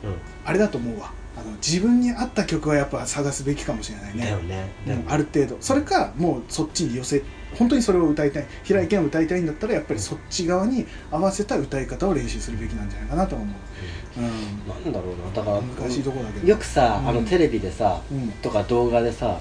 [0.44, 1.12] あれだと思うわ。
[1.36, 4.68] あの自分に合った曲はやっぱ探すべきかもしれないね。
[5.08, 5.56] ある程度。
[5.60, 7.22] それかもうそっちに寄せ
[7.58, 8.46] 本当にそれを歌いたい。
[8.64, 13.54] 平井堅を歌いたいんだったらやっぱりそっち側に合わせた歌い方を練習するべきなんじゃないかなと思う、うん、
[14.16, 15.34] なんだろうな。
[15.34, 16.46] だから難しいとこだけど。
[16.46, 17.08] よくさ、うん。
[17.08, 18.30] あのテレビでさうん。
[18.42, 19.38] とか動画でさ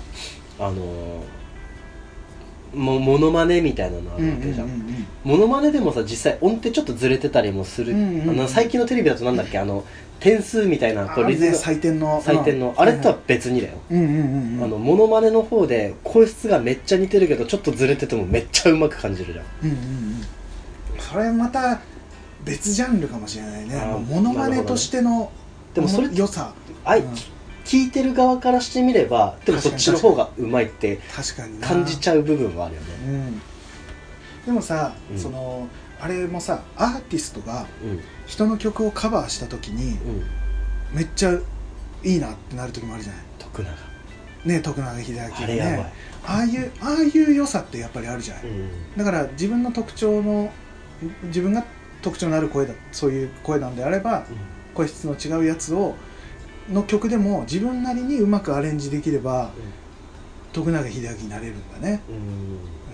[0.60, 0.78] あのー
[2.76, 7.98] もモノマネみたいなのあるわけじゃん,、モノマネでもさ実際音程ちょっとずれてたりもする、あ
[8.34, 9.60] の最近のテレビだとなんだっけ？
[9.60, 9.86] あの
[10.20, 11.76] 点数みたいなこうあれねリズム。
[11.76, 12.20] 採点の。
[12.24, 12.82] 採点の、うん。
[12.82, 19.46] あれとは別にだよ、あのモノマネの方で声質がめっちゃ似てるけどちょっとずれててもめっちゃうまく感じるじゃん。
[19.66, 20.22] うんうんうん。
[20.98, 21.80] それまた
[22.46, 23.76] 別ジャンルかもしれないね。
[23.76, 25.32] もうモノマネとしての
[25.74, 26.54] でもそれ良さ。
[26.86, 27.14] あい、うん。
[27.66, 31.68] 聞いてる側からしてみればでもそっちの方がうまいって確かにな。
[31.68, 32.88] 感じちゃう部分はあるよね。
[33.08, 33.42] うん。
[34.46, 35.18] でもさ、うん。
[35.18, 35.68] その
[36.00, 38.02] あれもさアーティストがうん。
[38.28, 40.26] 人の曲をカバーした時にうん。
[40.94, 41.40] めっちゃ
[42.04, 43.22] いいなってなる時もあるじゃない？
[43.40, 43.70] 徳永。
[44.46, 45.92] ね徳永英明ね。
[46.26, 48.70] ああいうああいう良さってやっぱりあるじゃない、うん。
[48.98, 50.52] だから自分の特徴の
[51.24, 51.64] 自分が
[52.04, 54.26] 特徴のある声だそういう声なんであれば
[54.76, 55.96] 声質の違うやつを
[56.70, 59.52] の曲でも自分なりにうまくアレンジできれば
[60.54, 62.02] 徳永英明になれるんだね、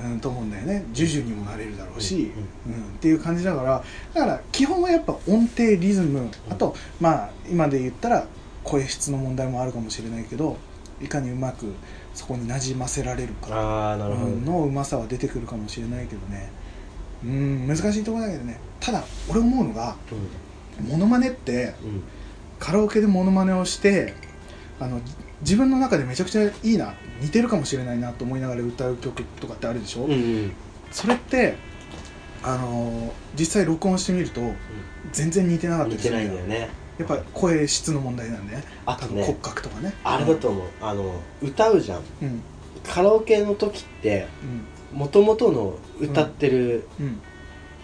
[0.02, 0.12] うん。
[0.14, 0.86] うん、と思うんだよね。
[0.94, 2.32] ジュジュにもなれるだろうし、
[2.66, 8.26] ううんっていう感じだからだから基本はやっぱ音程リズムあとまあ今で言ったら
[8.64, 10.58] 声質の問題もあるかもしれないけど
[11.02, 11.74] いかにうまく
[12.14, 13.50] そこになじませられるか
[14.46, 16.52] のうまさは出てくるかもしれないけどね
[17.24, 18.60] うん難しいところだけどね。
[18.80, 19.96] ただ俺思うのが
[20.88, 22.04] モノマネってうん。
[22.60, 24.14] カラオケでモノマネをして
[24.82, 25.00] あの
[25.42, 30.52] 自分の中でめちゃくちゃいいな似てるかもしれないなと思いながら歌う曲とかってあるでしょ、うんうん。
[30.92, 31.56] それって
[32.44, 34.42] あの実際録音してみると
[35.14, 36.70] 全然似てなかったりするないんだよね。
[36.98, 38.64] やっぱ声質の問題なんでね。
[38.86, 39.94] あとね骨格とかね。
[40.04, 40.68] あれだと思う。
[40.82, 42.02] あの歌うじゃん。
[42.22, 42.42] うん。
[42.84, 44.28] カラオケの時って
[44.94, 46.88] もともとの歌ってる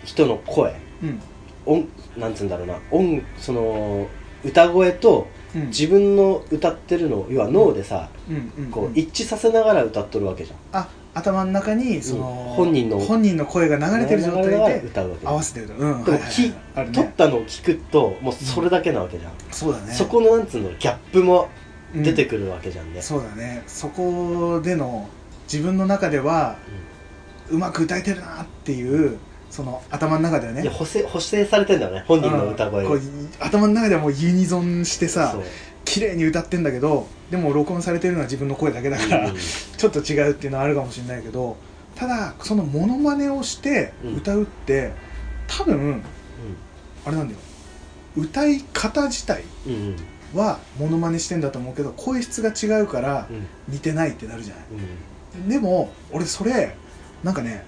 [0.04, 1.22] 人の声うん。
[1.66, 1.88] 音
[2.18, 2.80] なんつうんだろうな。
[2.92, 4.08] 音その
[4.44, 5.68] 歌声とうん。
[5.68, 8.10] 自分の歌ってるのを要は脳でさ
[8.72, 10.82] こう一致させながら歌っとるわけじゃん。
[10.84, 16.04] あ頭の中にその、うん本人の本人の声が流れてる状態で歌うわけ合わせてるうん。
[16.04, 16.20] でもはい
[16.76, 17.06] はい。
[17.06, 19.94] ったのを聞くともうそれだけなわけじゃん、そうだね。
[19.94, 21.50] そこのなんつうのギャップも
[21.94, 23.64] うん出てくるわけじゃんね、そうだね。
[23.66, 25.08] そこでの
[25.52, 26.58] 自分の中では
[27.50, 29.18] うまく歌えてるなっていう
[29.50, 30.64] その頭の中ではね。
[30.64, 33.00] いや補正補正されてんだよね本人の歌声うんこう
[33.40, 35.36] 頭の中ではもうユニゾンしてさ
[35.86, 39.36] 綺麗に歌ってんだけどでも録音されてるのは自分の声だけだから、うん
[39.78, 41.58] ちょっと違うっていうのはあるかもしれないけど
[41.96, 44.92] ただそのモノマネをして歌うって、
[45.48, 46.02] 多分
[47.06, 47.40] あれなんだよ。
[48.18, 49.96] 歌い方自体うんうん。
[50.40, 53.48] はモノマネしてんだと思うけど声質が違うからうん。
[53.70, 54.64] 似てないってなるじゃない。
[55.36, 55.50] うん。
[55.50, 56.76] でも俺それ
[57.26, 57.66] なんかね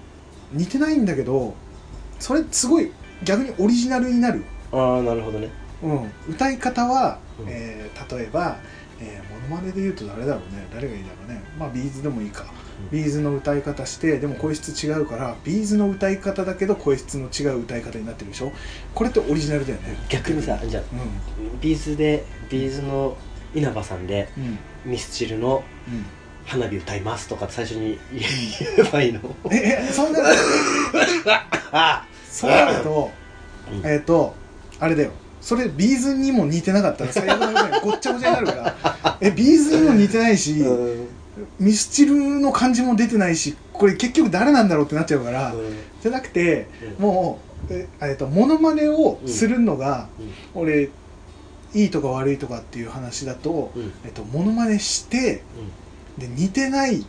[0.52, 1.54] 似てないんだけど
[2.18, 2.92] それすごい
[3.24, 5.50] 逆にオリジナルになる、ああなるほどね。
[5.82, 7.46] うん、歌い方は、うん。
[7.48, 8.58] えー例えば、
[9.00, 10.66] えーモノマネで言うと誰だろうね。
[10.72, 11.42] 誰がいいだろうね。
[11.58, 12.46] まあビーズでもいいか、
[12.92, 12.96] うん。
[12.96, 18.52] ビーズの歌い方してでも声質違うからビーズの歌い方だけど声質の違う歌い方になってるでしょ。
[18.94, 19.96] これってオリジナルだよね。
[20.08, 20.86] 逆にさじゃあう
[21.60, 23.16] ビーズでビーズの
[23.54, 24.40] 稲葉さんでん
[24.86, 24.92] うん。
[24.92, 26.04] ミスチルのうん
[26.48, 28.22] 花火歌いますとか最初に言
[28.78, 29.20] えばいいの？
[29.50, 30.20] ええそんな
[31.72, 33.10] あ そうなると
[33.72, 33.86] うん。
[33.90, 34.34] えっ、と
[34.80, 35.10] あれだよ。
[35.40, 39.18] それビーズにも似てなかったら最悪なぐらいごっちゃごちゃになるから。
[39.20, 41.08] えビーズにも似てないし、うん。
[41.60, 45.54] ミスチルの感じも出てないしこれ結局誰なんだろうってなっちゃうから、
[46.02, 46.66] じゃなくて
[46.98, 47.04] うん。
[47.04, 47.38] も
[47.70, 50.08] うええっとモノマネをするのが、
[50.54, 50.62] うん。
[50.62, 50.88] 俺
[51.74, 53.92] いいとか悪いとかっていう話だと、うん。
[54.04, 55.42] えっと、モノマネして
[56.18, 57.04] で似てない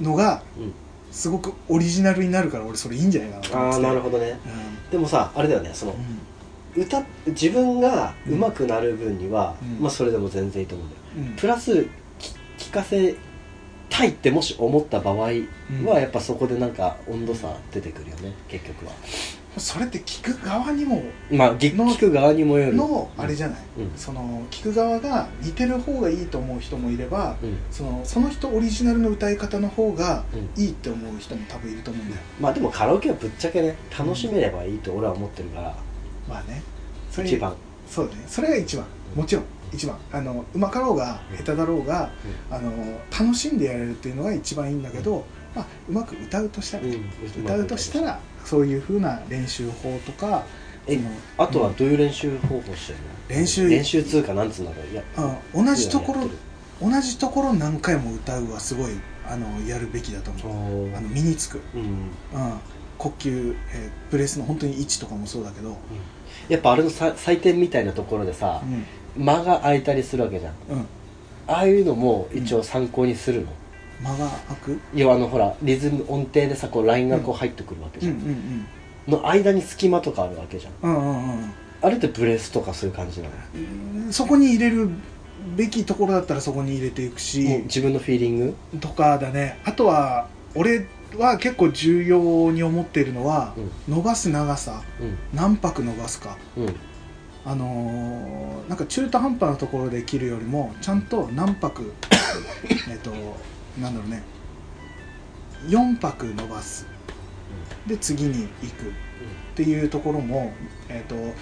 [0.00, 0.72] のがうん。
[1.12, 3.76] すごくオリジナルになるから俺それいいんじゃないかなと思って。
[3.76, 4.38] ああなるほどね。
[4.90, 5.70] でもさあれだよね。
[5.72, 5.94] その
[6.76, 9.80] 歌自分が上手くなる分には、うん。
[9.80, 11.02] まあそれでも全然いいと思うんだよ。
[11.16, 11.26] うん。
[11.28, 11.86] うんプラス
[12.18, 13.14] き聞かせ
[13.88, 15.30] たいってもし思った場合は
[16.00, 18.92] やっぱそこでなんか温度差出てくるよね結局は
[19.58, 22.74] それって聞く側にもまあ聞く側にもよる。
[22.76, 23.92] のあれじゃない、うん。
[23.96, 27.58] その聞く側が似てる方がいいと思う人もいればうん。
[27.70, 30.62] そのその人オリジナルの歌い方の方がうん。
[30.62, 32.22] いいって思う人も多分いると思うんだよ。
[32.40, 35.74] まあでもカラオケはぶっちゃけね楽しめればいいと俺は思ってるから。
[36.28, 36.62] まあね。
[37.10, 37.54] それ一番。
[37.88, 38.24] そうだね。
[38.26, 38.84] それが一番。
[39.14, 39.44] もちろん。
[39.72, 39.96] 一番。
[40.12, 42.10] あのうまかろうがうん下手だろうが、
[42.50, 42.72] あの
[43.10, 47.10] 楽しんでやれるっていうのが一番いいんだけど、まあ、うまく歌うとしたら、うん。
[47.44, 50.44] 歌うとしたらそういうふうな練習法とか
[50.86, 50.98] え
[51.36, 53.40] あとはどういう練習方法してるの？
[53.40, 53.68] 練習。
[53.68, 54.86] 練習通過なんつうんだろう？
[54.92, 55.02] いや
[55.54, 56.20] うん同じところ
[56.80, 58.92] 同じところ何回も歌うはすごい
[59.28, 60.96] あのやるべきだと思う。
[60.96, 62.10] あの身につく、うんうん、
[62.96, 65.76] 呼吸、えープレスの本当に位置とかもそうだけど、
[66.48, 68.86] やっぱあれのさ採点みたいなところでさうん。
[69.18, 70.54] 間が空いたりするわけじゃん。
[70.68, 70.86] うん、
[71.46, 73.48] ああいうのも一応参考にするの、
[74.02, 74.80] 間が空く？
[74.94, 79.22] 要はあのほらリズム音程でさこうラインがこう入ってくるわけうんうじゃん、ん。
[79.22, 80.72] の間に隙間とかあるわけじゃん。
[80.82, 81.52] うんうんうん。
[81.82, 84.88] あれってブレスとかそういう感じなの、うんそこに入れる
[85.56, 88.54] べきところだったらそこに入れていくし、自分のフィーリング？
[88.80, 89.58] とかだね。
[89.64, 93.54] あとは俺は結構重要に思っているのは、
[93.88, 94.82] 伸ばす長さ。
[95.00, 95.18] うん。
[95.34, 96.36] 何拍伸ばすか。
[96.56, 96.74] うん。
[97.44, 101.92] あのーなんか中途半端なところで切るよりもちゃんと何拍
[102.90, 103.12] えっと
[103.80, 104.22] なんだろうね。
[105.68, 106.86] 4拍伸ばす。
[107.86, 108.92] で次に行くっ
[109.54, 110.52] ていうところも、
[110.88, 111.34] えー、と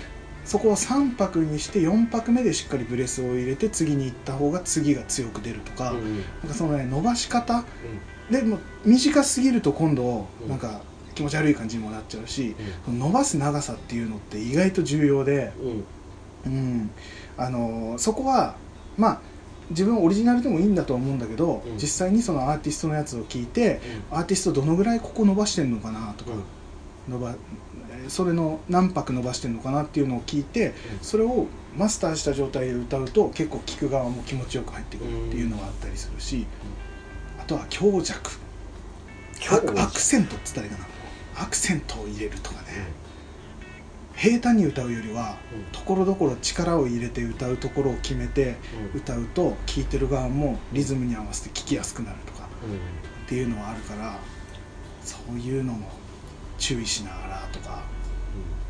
[0.44, 6.16] そこを3拍にして4拍目でしっかりブレスを入れて次に行った方が次が強く出るとか,、うんうん。
[6.16, 7.64] なんかそのね伸ばし方
[8.30, 10.48] でも短すぎると今度うん。
[10.48, 10.82] なんか
[11.14, 12.56] 気持ち悪い感じにもなっちゃうし、
[12.88, 15.68] 伸ばす長さっていうのって意外と重要で、うん。
[15.70, 15.84] うん。
[16.46, 16.90] うん、
[17.36, 18.56] あのそこは
[18.96, 19.20] まあ
[19.74, 21.76] 自分オリジナルでもいいんだとは思うんだけど、うん。
[21.76, 26.30] 実際にそのアーティストのやつを聞いてアーティストどのぐらいここ伸ばしてんのかなとか、
[27.08, 36.46] 伸ばえーそれの何拍伸ばしてんのかなっていうのを聞いてそれをマスターした状態で歌うと結構聴く側も気持ちよく入ってくるっていうのがあったりするし、
[37.40, 38.30] あとは強弱。
[39.80, 41.42] アクセントって言ったらいいかな。
[41.42, 42.68] アクセントを入れるとかね、
[44.16, 45.36] 平坦に歌うよりは
[45.72, 48.56] ところどころ力を入れて歌うところを決めて
[48.94, 52.48] 歌うと聴いてる側もリズムに合わせて聴きやすくなるとか
[53.26, 54.18] っていうのはあるから
[55.02, 55.88] そういうのも
[56.58, 57.82] 注意しながらとか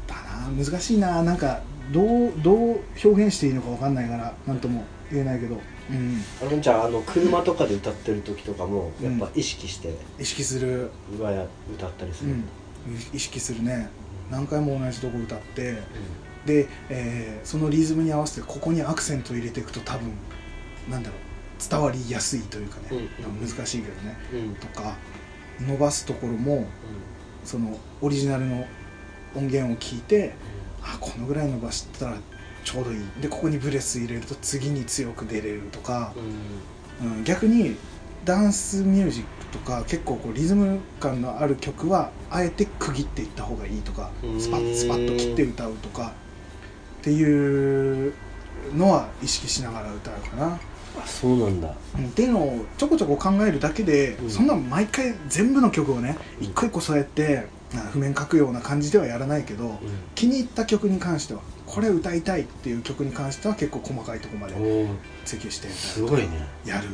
[0.07, 0.14] だ
[0.48, 1.22] な難しいな。
[1.22, 1.61] なんか
[1.92, 9.18] どうどう表現していいのか分かんないから何とも言えないけど、うん、あのじゃああの車とかで歌ってる時とかもうん。
[9.18, 10.90] やっぱ意識して意識する、
[11.74, 12.30] 歌ったりする。
[12.30, 12.44] うん、
[13.12, 13.90] 意識するね
[14.31, 15.79] 何回も同じとこ歌って
[16.47, 20.13] で、えーそのリズムに合わせてここにアクセントを入れていくと多分
[20.91, 23.09] なんだろう伝わりやすいというかね、
[23.41, 23.49] うん。
[23.49, 24.39] 難しいけどねうん。
[24.39, 24.97] うんとか
[25.61, 26.67] 伸ばすところも
[27.45, 28.67] そのオリジナルの
[29.35, 30.35] 音源を聞いて
[30.83, 32.17] あこのぐらい伸ばしたら
[32.65, 32.99] ちょうどいい。
[33.21, 36.13] でここにブレス入れると次に強く出れるとか。
[37.03, 37.17] う、ん。
[37.17, 37.77] うん、逆に
[38.25, 44.40] ダンスミュージックとか結構こうリズム感のある曲はあえて区切っていった方がいいとかうん。
[44.40, 46.12] スパッスパッと切って歌うとか
[47.01, 48.12] っていう
[48.75, 50.59] のは意識しながら歌うかな。
[50.97, 51.73] あそうなんだ。
[51.97, 52.07] うん。
[52.07, 54.31] っていうのをちょこちょこ考えるだけで、うん。
[54.31, 57.47] そんな毎回全部の曲をねうん一個一個そうやって
[57.93, 59.79] 譜面書くような感じではやらないけど、
[60.14, 64.88] 気に入った曲に関してはこれ歌いたいっていう曲に関しては結構細かいところまで
[65.25, 66.29] 追求してすごいね。
[66.64, 66.88] やる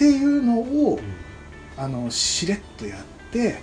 [0.00, 0.98] っていうのを
[1.76, 3.58] あのしれっとやって、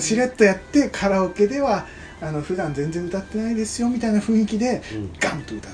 [0.00, 1.84] しれっとやってカラオケでは
[2.22, 5.12] あの普段全然歌ってないですよみたいな雰囲気でうん。
[5.18, 5.72] ガンと歌う。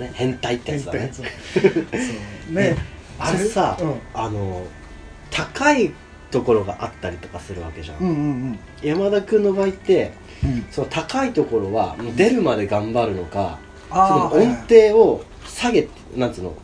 [0.00, 1.12] ね変態ってやつだね。
[1.12, 2.54] そう。
[2.54, 2.76] ね。
[3.18, 3.38] あれ？
[3.44, 3.94] さうん。
[4.14, 4.66] あの
[5.30, 5.92] 高い
[6.30, 8.12] ところがあったりとかするわけじゃん、うんう
[8.52, 10.50] ん山田君の場合ってうん。
[10.52, 13.58] うんその高いところは出るまで頑張るのか、
[13.90, 16.54] あその音程を下げてなんつうの？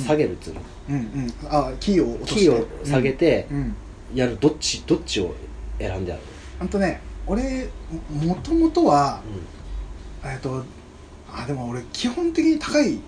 [0.00, 1.32] 下げるっつうの、うんうん。
[1.48, 2.40] あキーを落として。
[2.40, 3.76] キーを下げてうん、うん
[4.14, 5.34] やるどっちどっちを
[5.78, 6.22] 選んである
[6.60, 7.68] あとね俺
[8.10, 9.20] もともとは
[10.24, 10.64] の、えっと
[11.30, 13.00] あでも俺基本的に高い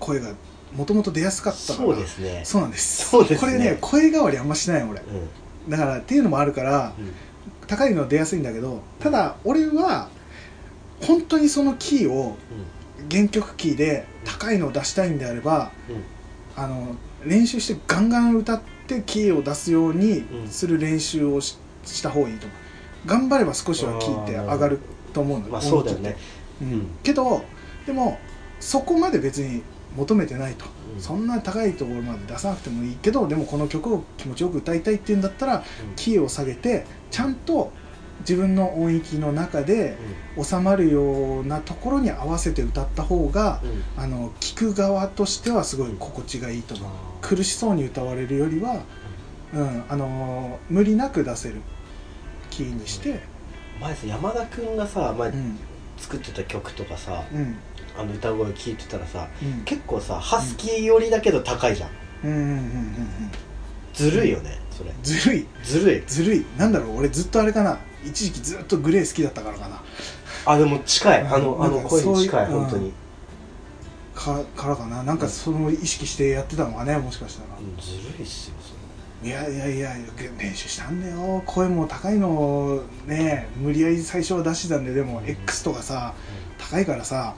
[0.00, 0.34] 声が
[0.74, 2.42] もともと出やすかったからそうですね。
[2.44, 3.08] そうなんです。
[3.08, 3.38] そうですね。
[3.38, 5.00] これね声変わりあんましない俺。
[5.00, 5.04] う
[5.68, 5.70] ん。
[5.70, 7.12] だからっていうのもあるからうん。
[7.68, 10.08] 高いの出やすいんだけどただ俺は
[11.02, 12.36] 本当にそのキーを
[13.10, 15.70] 原曲キーで高いのを出したいんであれば
[16.56, 22.58] あの練習してガンガン歌ってキーを出すようにする練習をしした方がいいと思う。
[23.08, 24.78] 頑張れば少しはキーって上がる
[25.12, 25.52] と思うのよ。
[25.52, 26.16] まあそうだよね。
[26.60, 26.86] うん。
[27.02, 27.42] けど
[27.86, 28.18] でも
[28.60, 29.62] そこまで別に
[29.96, 31.00] 求めてないと、うん。
[31.00, 35.64] そんな高いところまで出さなくてもいいけどでもこの曲を気持ちよく歌いたいっていうんだったら
[35.96, 37.72] キーを下げてちゃんと
[38.28, 39.96] 自分の音域の中で
[40.42, 43.70] 収まるようなところに合わせて歌った方がうん。
[43.70, 48.82] うんあの聞く側としてはすごい心地がいいと思う、苦しそうに歌われるよりは、
[49.52, 49.84] うん。
[49.88, 51.56] あのー無理なく出せる
[52.50, 53.20] キーにして、
[53.80, 55.58] 前さ山田君がさ前うん。
[55.96, 57.56] 作ってた曲とかさうん。
[57.98, 59.64] あの歌声聞いてたらさうん。
[59.64, 61.90] 結構さハスキー寄りだけど高いじゃん。
[62.24, 62.30] うん。
[62.30, 62.62] うんうんうんうん。
[63.94, 64.92] ずるいよねそれ。
[65.02, 65.46] ずるい。
[65.64, 66.02] ずるい。
[66.06, 66.44] ずるい。
[66.56, 69.82] なんだろう俺ずっとあれかな一時期ずっとグレー好きだったからかな。
[70.46, 71.22] あでも近い。
[71.22, 71.34] うん。
[71.34, 72.92] あのあの声に近い本当に。
[74.14, 75.02] かからかな。
[75.02, 79.90] なんかその意識してやってたのかねもしかしたら、うんずるいっすよそいやいやいや
[80.38, 81.42] 練習したんだよ。
[81.46, 85.28] 声も高いのね無理やり最初は出してたんででもうん。
[85.28, 86.14] X とかさ
[86.58, 87.34] 高いからさ。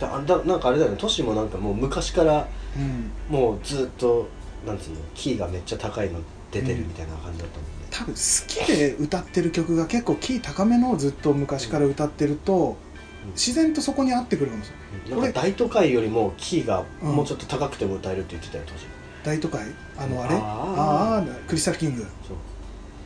[0.00, 0.96] れだだなんかあれだよね。
[0.96, 3.10] トシもなんかもう昔からうん。
[3.28, 4.28] もうずっと
[4.66, 7.66] なんつうのキーがめっちゃ高いの出てるみたいな感じだったもん。
[7.66, 12.76] ね多分好きで歌ってる曲が結構キー高めのをずっと昔から歌ってると、
[13.24, 13.30] うん。
[13.32, 14.70] 自然とそこに合ってくるかもし
[15.08, 15.32] れない。
[15.32, 17.16] 大都会よりもキーがうん。
[17.16, 18.86] もうちょっと高くても歌えるって言ってたよトシ
[19.22, 19.62] 大都会？
[19.96, 20.34] あのあれ？
[20.34, 20.40] あー。
[20.40, 22.06] ああクリスタルキング。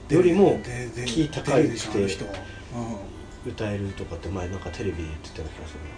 [0.09, 0.61] よりも
[1.05, 2.29] キー高い出るでしょあの人、う
[3.45, 5.91] 歌えるとかって前なんかテレビで言ってたような気がする俺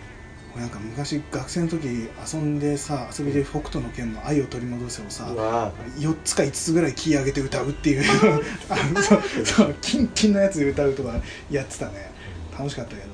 [0.56, 8.02] なんか昔学生の時遊んでさ遊びで北斗の拳の「愛を取り戻せ」をさうわ4つか5つぐらいキー上げて歌うっていう
[9.02, 11.14] そうそうキンキンのやつで歌うとか
[11.50, 12.10] やってたね。
[12.58, 13.08] 楽しかったけど。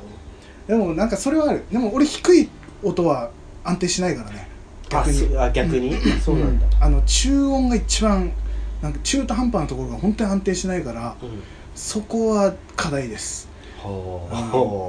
[0.66, 1.64] でもなんかそれはある。
[1.70, 2.48] でも俺低い
[2.82, 3.30] 音は
[3.62, 4.48] 安定しないからね。
[4.90, 5.18] あ逆に。
[5.28, 8.32] そあ逆に、そうなんだ、あの中音が一番
[8.80, 11.42] なんか中途半端なところが本当に安定しないからうん。
[11.74, 13.48] そこは課題です、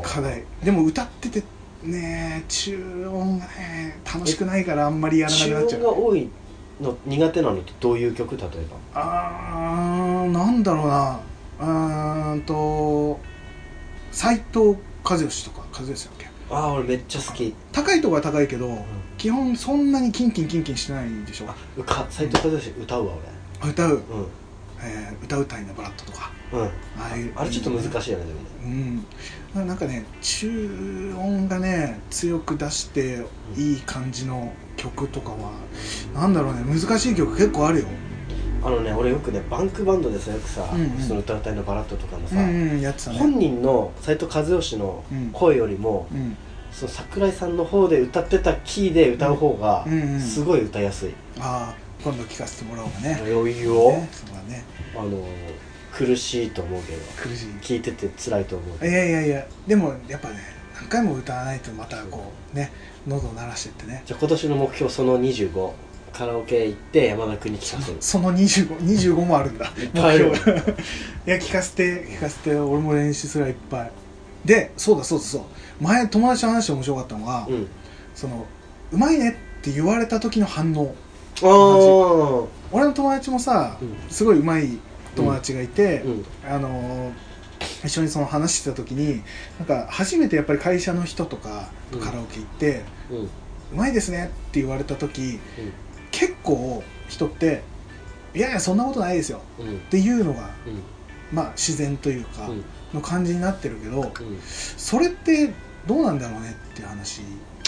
[0.03, 0.43] 課題。
[0.63, 1.43] でも歌ってて
[1.88, 6.29] ね中音がね楽しくないからあんまりやらなくなっちゃ中う音が多い
[6.81, 8.47] の苦手なのってどういう曲例え
[8.93, 9.01] ば？
[9.01, 11.19] あーなんだろうな。
[11.59, 13.19] うーんと
[14.11, 16.25] 斎藤和義とか和義だっけ？
[16.49, 17.55] ああ俺めっちゃ好き。
[17.71, 18.77] 高いとこは高いけど、
[19.17, 21.45] 基本そんなにキンキンキンキンしてないでしょ。
[21.49, 21.55] あ
[22.09, 23.13] 斎藤和義歌うわ
[23.63, 24.01] 歌う、
[24.81, 26.29] 俺えー歌うたいなバラッドとか。
[26.29, 26.44] うんうん
[27.37, 28.39] あれちょっと難しいよねでも。
[28.39, 29.03] ね
[29.55, 29.67] うん。
[29.67, 33.25] なんかね中音がね強く出して
[33.55, 35.51] いい感じの曲とかは
[36.13, 37.85] なんだろうね難しい曲結構あるよ。
[38.63, 40.99] あのね俺よくねバンクバンドでさよくさ、うんうん。
[40.99, 42.93] その歌うたいのバラッドとかのさ、うんうんね。
[43.17, 45.29] 本人の斎藤和義のうん。
[45.31, 46.35] 声よりも、うん。
[46.71, 53.17] その桜井さんの方で歌ってたキーで歌う方がうんうんすごい歌いやすい、ああ今度聞かせてもらおうかね。
[53.31, 54.65] 余裕を、ねそうだね。
[54.93, 55.25] あの
[55.95, 56.99] 苦しいと思うけど。
[57.15, 57.47] 苦しい。
[57.61, 59.45] 聞いてて辛いと思ういやいやいや。
[59.65, 60.39] でもやっぱね
[60.75, 62.71] 何回も歌わないとまたこうね
[63.07, 64.03] 喉を鳴らしてってね。
[64.05, 65.71] じゃあ今年の目標その25
[66.11, 69.67] カラオケ行って山田君に聞かせるその2525もあるんだ。
[69.77, 70.29] いっぱいある。
[70.29, 70.59] 目標。
[70.61, 70.63] い
[71.29, 72.55] や聞かせて聞かせて。
[72.55, 73.91] 俺も練習するわいっぱい。
[74.43, 77.67] でそうだそうだそう前友達と話して面白かったのが、うん。
[78.13, 78.45] その
[78.91, 80.93] うまいねって言われた時の反応。
[81.41, 83.95] ああ俺の友達もさ、うん。
[84.09, 84.77] すごいうまい
[85.16, 86.26] 友達がいて、うん。
[86.47, 87.13] あのー
[87.84, 89.22] 一緒にその話してた時に
[89.59, 92.82] なんか初めてやっぱり会社の人とかとカラオケ行って、
[93.72, 95.39] うまいですねって言われた時
[96.11, 97.63] 結構人って
[98.34, 99.41] いやいやそんなことないですよ。
[99.59, 100.82] っていうのがうん。
[101.32, 102.63] まあ自然というかうん。
[102.93, 104.11] の感じになってるけどうん。
[104.41, 105.53] それって
[105.88, 107.22] どうなんだろうねっていう話、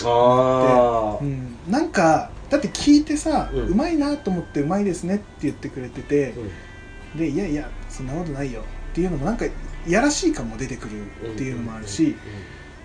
[0.03, 6.51] ああうん、なんかだって聞いてさ、ううんまいなと思ってうまいですねって言ってくれててうん
[7.15, 9.51] でいやいやそんなことないよっていうのもなんかい
[9.87, 12.15] やらしい感も出てくるっていうのもあるし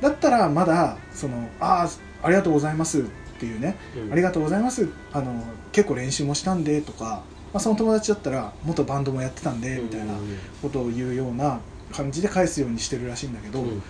[0.00, 1.88] だったらまだそのあ
[2.22, 3.04] あありがとうございますっ
[3.38, 4.12] ていうねうん。
[4.12, 5.42] ありがとうございますあの
[5.72, 10.14] 結構練習もしたんでとか、まあ、その友達だったら元バンドもやってたんでみたいな
[10.60, 11.60] ことを言うような
[11.92, 13.82] 感じで返すようにしてるらしいんだけど、うん。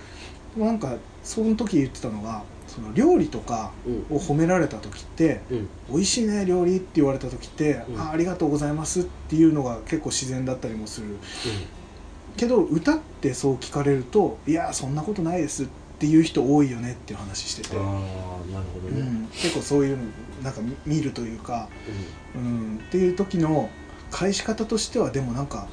[0.56, 2.42] なんかその時言ってたのが
[2.74, 4.16] その料理とかうん。
[4.16, 8.00] を褒められた時ってうん「美味しいね料理」って言われた時って「うん。
[8.00, 11.18] あありがとうございます」っていうのが結構自然だったりもする。
[12.36, 15.66] けど歌ってそう聞かれると「いやそんなことないです」っ
[15.98, 19.00] ていう人多いよねっていう話してて、なるほどね。
[19.00, 20.02] うん、結構そういうの
[20.42, 21.68] なんか見見るというか、
[22.34, 23.70] うん、っていう時の
[24.10, 25.68] 返し方としてはでもなんか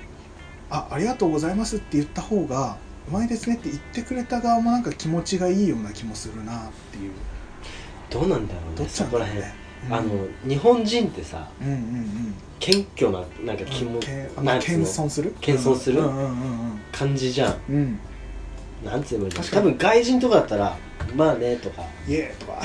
[0.68, 2.76] 「あありがとうございます」って言った方が
[3.08, 7.12] 「うまいですね」って言ってくれた側もなんか気持ちがいいような気もするなっていう。
[8.10, 9.42] どうなんだろうねどっちそこら辺
[9.88, 10.30] なんだろうね。
[10.44, 12.34] あの日本人ってさうんうんうん。
[12.60, 14.84] 謙虚ななんかうん気もけあなんつうの？
[14.84, 15.34] 謙遜する？
[15.40, 16.00] 謙遜する？
[16.00, 17.56] うんうんうん感じじゃん。
[17.68, 17.76] うん。
[17.76, 17.98] うん
[18.84, 19.28] なんつうの？
[19.30, 19.50] 確かに。
[19.52, 20.76] 多分外人とかだったら
[21.16, 21.82] まあねとか。
[22.06, 22.62] イエーとか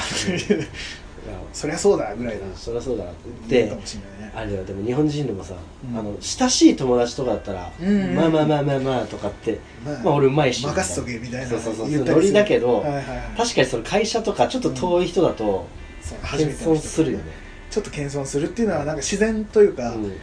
[1.54, 2.46] そりゃそうだぐらいだ。
[2.56, 3.20] そりゃそうだなって。
[3.50, 4.34] 言うでかもしれないね。
[4.36, 5.56] あれだよでも日本人でもさ、
[5.90, 5.98] うん。
[5.98, 8.16] あの親しい友達とかだったら、うんうん。
[8.16, 11.90] まあまあまあまあまあとかって、ままあ俺うまいし任せとけみたいなそうそうそう。
[11.90, 12.16] 言ったりする。
[12.16, 13.06] ノリだけどはいはいはい。
[13.38, 15.68] 確かにその会社とかちょっと遠い人だと
[16.02, 17.24] そう初め謙ての人遜するよね、
[17.70, 20.14] ちょっと謙遜するっていうのはなんか自然というか、うん。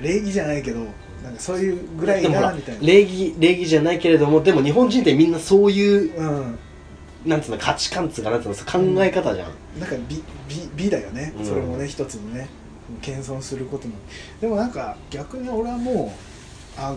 [0.00, 0.80] 礼儀じゃないけど
[1.22, 2.80] なんかそういうぐらいでもほらだみたいな。
[2.80, 6.58] 礼儀礼儀じゃないけれどもでも日本人ってみんなそういううん
[7.24, 11.46] なんつうの価値観っつうかなんつうの考え方じゃん、なんか美美美だよね、うん。
[11.46, 12.48] それもね一つのね
[13.02, 13.94] 謙遜することも
[14.40, 16.12] でもなんか逆に俺はも
[16.76, 16.96] うあ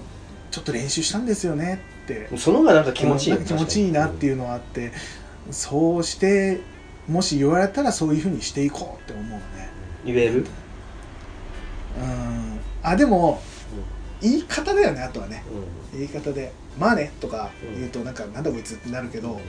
[0.49, 2.29] ちょっと練習したんですよねって。
[2.37, 4.91] その方がなんか気持ちいい気持ちいいなっていうのはあって、
[5.51, 6.61] そうして
[7.07, 9.41] もし言われたらそういうふうにしていこうって思うね。
[10.05, 10.45] 言える、
[11.99, 12.59] うん。
[12.81, 13.41] あでも
[14.23, 15.43] 言い方だよねあとはね。
[15.93, 19.35] う言い方で「まあね」とか言うとなんか「なんだこいつ」ってなるけど、うん。
[19.35, 19.39] ん。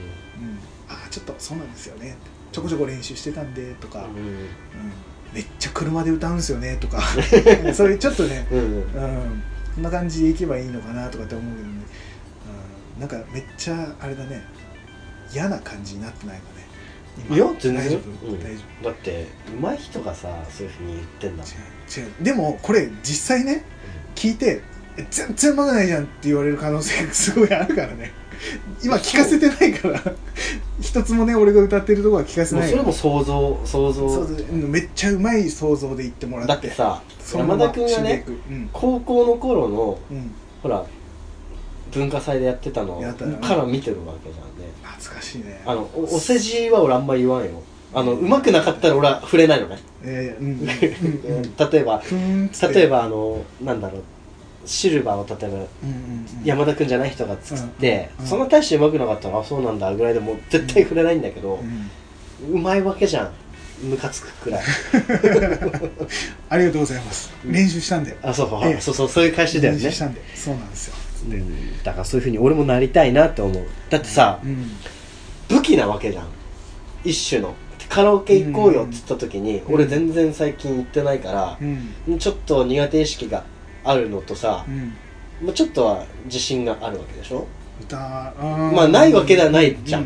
[0.89, 2.17] あちょっとそうなんですよね。
[2.53, 4.17] ちょこちょこ練習してたんでとか、うん。
[4.17, 4.49] うん。
[5.33, 7.01] めっちゃ車で歌うんですよねとか。
[7.73, 8.59] そういうちょっとね、うん。
[8.59, 8.65] うん。
[8.65, 9.43] うん、
[9.77, 11.75] こんな感じでいけばいいのかなとかって思うけどね、
[12.97, 14.43] うん、なんかめっちゃあれだね。
[15.33, 16.67] 嫌な感じになってないかね。
[17.29, 17.37] 今。
[17.37, 18.41] いや全然大丈夫、うん。
[18.41, 19.27] 大丈だって
[19.61, 22.07] 上手い人がさそういうふうに言ってんだ夫違う。
[22.07, 22.25] 違う。
[22.25, 23.65] でもこれ実際ね
[24.15, 24.63] 聞いて
[24.97, 28.13] え全然うまくないじゃんって言われる可能性がすごいあるからね。
[28.83, 30.01] 今聞かせてないから。
[30.81, 32.75] 一つもね俺が歌ってるとこは聞かせない。
[32.75, 34.29] もうそれも想像想像。
[34.53, 36.53] めっちゃうまい想像で言ってもらって。
[36.53, 37.03] だってさ
[37.33, 38.69] 山田君がねうん。
[38.73, 40.31] 高校の頃のうん。
[40.63, 40.85] ほら
[41.93, 43.01] 文化祭でやってたの
[43.41, 44.73] から見てるわけじゃんね。
[44.83, 45.63] 懐かしいね。
[45.65, 47.63] あのおお世辞は俺あんま言わんよ
[47.95, 49.79] あの上手くなかったら俺は触れないのね。
[50.03, 50.37] 例
[51.81, 52.03] えば
[52.73, 54.03] 例えばあのなんだろう。
[54.67, 56.45] シルバーを例えばうんうんうん。
[56.45, 58.39] 山田君じゃない人が作って、うんうんそん。
[58.41, 61.61] な大して上手くなかったらあそうなんだぐらいでもう絶対触れないんだけど
[62.51, 63.31] う、まいわけじゃん。
[63.83, 64.63] ムカつくくらい。
[66.49, 67.31] ありがとうございます。
[67.45, 68.17] 練習したんで。
[68.23, 68.81] あそうそう、ええ。
[68.81, 69.81] そうそうそういう返しだよね。
[69.81, 70.23] 練習したんで。
[70.35, 70.95] そうなんですよ。
[71.31, 73.65] うんだからそういうふうに俺もなりたいなって思う。
[73.91, 74.71] だってさ、うん。
[75.49, 76.27] 武器なわけじゃん。
[77.05, 77.55] 一種の
[77.89, 79.75] カラオケ行こうよっつった時に、うん。
[79.75, 81.65] 俺全然最近行ってないからう、
[82.11, 82.19] ん。
[82.19, 83.45] ちょっと苦手意識が
[83.85, 84.95] あるのとさう、ん。
[85.47, 87.47] まあ、ちょっとは自信があるわけでしょ？
[87.81, 90.05] 歌まあないわけではないじゃん。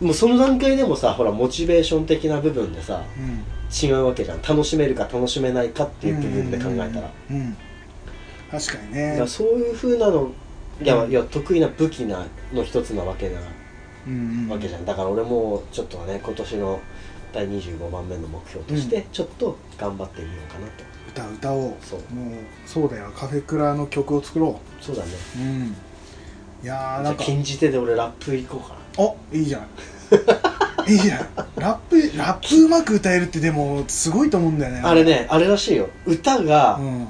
[0.00, 3.44] もうその段階でもさほらモチベーション的な部分でさうん。
[3.72, 4.42] 違うわけじゃん。
[4.42, 7.10] 楽しめるか楽しめないかっていう部分で考えたら、
[8.50, 10.30] 確かにだねそういうふうなの
[10.80, 13.40] いや,、うんいや得意な武器なの一つなわけな
[14.48, 14.84] わけじゃん。
[14.84, 16.80] だから俺もちょっとね今年の
[17.32, 20.84] 第25番目の目標として、ちょっと頑張ってみようかなと。
[21.08, 21.74] 歌歌おう。
[21.82, 22.14] そう。
[22.14, 22.34] もう
[22.66, 23.10] そうだよ。
[23.16, 25.10] カフェクラの曲を作ろそうだね。
[25.36, 25.76] ううん。
[26.62, 27.24] いやなんか。
[27.24, 29.04] 禁じ手で俺ラップ行こうかな。
[29.04, 29.68] おいいじゃん。
[30.90, 31.28] いいじゃん。
[31.56, 34.80] ラップラップうまく歌えるってでもすごいと思うんだよね。
[34.84, 35.88] あれねあれらしいよ。
[36.06, 37.08] 歌がうん。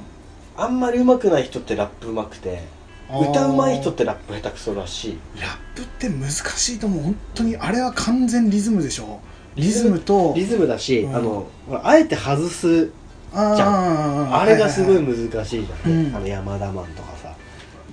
[0.57, 2.63] あんまり上手くない人ってラップ上手くて
[3.11, 5.11] 歌上手い人ってラップ下手くそらし。
[5.11, 7.03] いラップって難しいと思う。
[7.03, 9.21] 本当にあれは完全リズムでしょ。
[9.57, 11.17] リズムとリズムだし、うん。
[11.17, 11.47] あの
[11.83, 12.91] あえて外す
[13.33, 17.35] あじゃああれがすごいはは難しいじゃん、うんあの山田マンとかさ。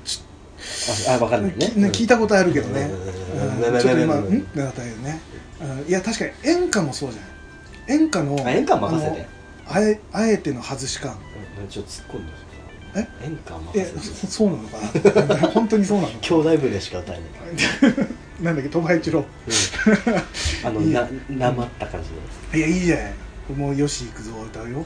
[0.03, 0.23] ち
[1.09, 1.67] ああ分かんないね。
[1.67, 2.89] きね聞いたことあるけどね。
[3.61, 3.73] うん。
[3.73, 3.79] うん。
[3.79, 4.25] ちょっと今うん？
[4.27, 5.19] うんってなったけどね。
[5.61, 5.89] うん。
[5.89, 7.27] いや確かに演歌もそうじゃな
[7.95, 7.99] い。
[7.99, 9.25] 演歌のあ演歌任せて。
[9.67, 11.17] あえあえての外し感。
[11.61, 11.67] うん。
[11.67, 12.33] ちょっと突っ込んで
[12.95, 13.07] え？
[13.23, 15.47] 演歌え任せてそそうなのかな？
[15.51, 17.27] 本当にそうなの兄弟船しか歌えない。
[18.41, 19.19] なんだっけ鳥羽一郎。
[19.19, 19.25] うん。
[20.67, 23.13] あのいいよななまった感じのいやいいじゃない。
[23.55, 24.85] もうよし行くぞ歌うよ。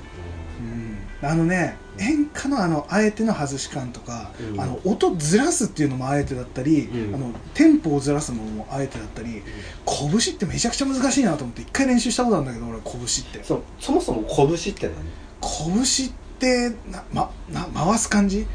[1.22, 1.28] うん。
[1.28, 4.60] あのね演歌のあのあえての外し感とか、うん。
[4.62, 7.16] あの音ずらすっていうのもあえてだったり、うん。
[7.16, 9.42] あのテンポをずらすのもあえてだったり
[9.86, 13.44] 拳ってめちゃくちゃ難しいなと思って一回練習したことあるんだけど俺拳って。
[13.44, 13.62] そう。
[13.80, 14.96] そもそも拳って何？
[15.42, 18.46] 拳ってな、ま、な回す感じ？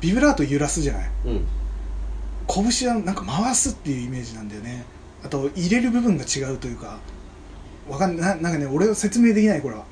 [0.00, 1.10] ビブラート揺らすじゃない？
[1.26, 1.46] うん。
[2.48, 4.84] 拳はなんか回すっていうイメージなんだよね。
[5.24, 6.98] あと入れる部分が違うというか。
[7.88, 9.84] わかんないななんかね俺は説明できないこれは。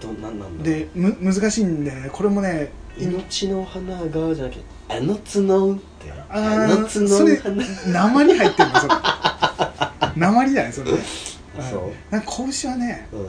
[0.00, 6.12] どなんなんだでむ難しいんでねこれもね命の花がじゃなくてあの角って。
[6.28, 7.54] あの角それ花
[7.86, 8.94] 鉛入ってるのそれ。
[10.16, 10.98] 鉛だねそれね。
[11.70, 11.84] そう。
[11.84, 13.28] うんなんか拳はねうん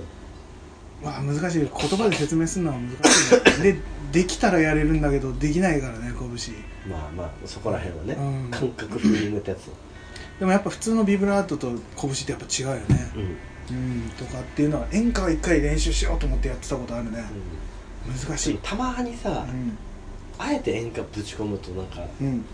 [1.04, 1.60] わあ難しい。
[1.60, 3.72] 言葉で説明するのは難しいね。
[3.74, 3.80] で
[4.12, 6.56] できたらやれるんだけどできないからね拳。
[6.90, 8.52] まあまあそこら辺はね、うん。
[8.52, 9.72] 感覚フィーリングってやつ。
[10.40, 13.12] でもやっぱ普通のビブラートと拳ってやっぱ違うよね。
[13.16, 14.10] うん、うん。
[14.18, 17.24] とかっていうのは演歌は一回練習しようと思ってやってたことあるね。
[18.08, 18.60] 難しい。
[18.62, 19.78] たまにさ、うん。
[20.38, 22.46] あえて演歌ぶち込むとなんかうん。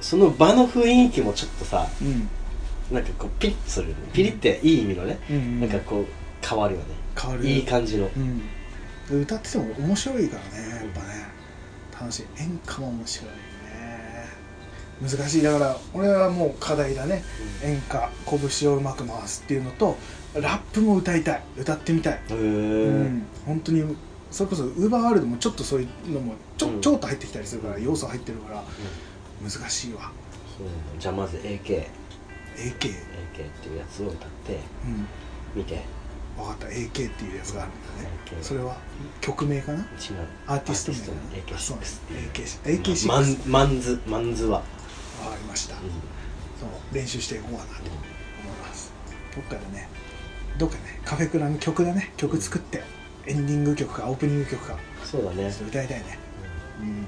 [0.00, 2.28] その場の雰囲気もちょっとさうん。
[2.94, 4.02] なんかこうピリッとするよね。
[4.12, 5.60] ピリっていい意味のね、うん。
[5.60, 6.06] なんかこう
[6.44, 6.86] 変わるよね
[7.20, 7.46] 変わる。
[7.46, 8.06] いい感じの。
[8.06, 8.38] うん。
[9.08, 11.30] で歌ってても面白いからねやっぱね。
[12.00, 12.26] 楽しい。
[12.38, 13.40] 演歌も面白いね。
[15.02, 15.42] 難しい。
[15.42, 17.22] だから俺はもう課題だね。
[17.62, 19.96] 演歌拳をうまく回すっていうのと
[20.34, 21.42] ラップも歌いたい。
[21.58, 22.38] 歌ってみたい、へえう
[23.04, 23.26] ん。
[23.46, 23.96] 本当に
[24.30, 26.80] それこそウーバーワールドもちょっとそういうのもちょ,、うん。
[26.80, 28.64] ちょっと入ってきたりするから要素入ってるから
[29.42, 30.12] 難しいわ。
[30.56, 30.68] そう
[30.98, 31.88] じゃあまず AK AK っ
[32.80, 35.06] ていうやつを歌ってうん。
[35.54, 35.82] 見て
[36.40, 36.66] 分かった。
[36.66, 38.10] AK っていうやつがあるんだね。
[38.26, 38.76] AK それは？
[39.20, 39.86] 曲名かな？
[40.46, 41.12] アーティスト名かな？
[41.20, 44.62] アーティストのあそう AK6 っていう AK6 マンマンズマンズは、わ
[45.30, 45.80] かりました、うん。
[45.80, 47.96] そう練習していこうかなと思い
[48.62, 48.92] ます。
[49.34, 49.88] どっかでね
[50.58, 52.12] どっかねカフェクラの曲だね。
[52.16, 52.82] 曲作って、
[53.26, 54.76] エンディング曲かオープニング曲か。
[55.04, 55.48] そうだね。
[55.48, 56.18] 歌いたいね。
[56.80, 57.04] うん。
[57.04, 57.06] っ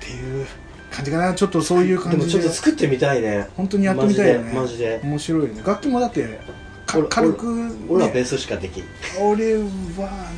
[0.00, 0.46] ていう
[0.90, 1.34] 感じかな。
[1.34, 2.32] ちょっとそういうでも感じで。
[2.32, 3.48] ちょっと作ってみたいね。
[3.56, 4.52] 本当にやってみたいよね。
[4.52, 5.62] マジで面白いよね。
[5.64, 6.40] 楽器もだって
[6.88, 8.84] 軽く、ね、俺はベースしかできん。
[9.20, 10.32] 俺は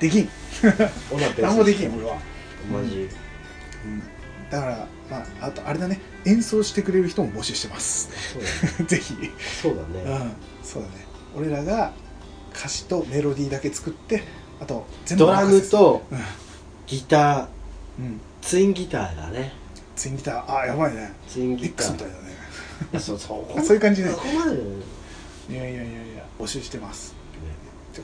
[0.00, 0.28] できん。
[1.12, 2.18] 俺はベース何もできん俺は、
[2.72, 3.08] マジ。
[3.84, 4.02] うん、
[4.50, 6.00] だからまああとあれだね。
[6.24, 8.10] 演奏してくれる人も募集してます。
[8.32, 8.84] そうだね。
[8.90, 9.14] ぜひ。
[9.62, 10.32] そうだうねん。
[10.64, 10.94] そうだね。
[11.36, 11.92] 俺らが
[12.52, 14.24] 歌詞とメロディーだけ作って
[14.60, 16.18] あと全部ドラムとうん。
[16.88, 17.46] ギター。
[18.00, 18.20] うん。
[18.42, 19.52] ツインギターだね。
[19.94, 20.56] ツインギター。
[20.56, 21.12] あやばいね。
[21.28, 23.00] ツインギタ X ーみたいだね。
[23.00, 24.10] そうそうあ そういう感じね。
[24.10, 24.58] そこまで
[25.48, 25.86] いやいやいやい
[26.16, 27.14] や募集してます。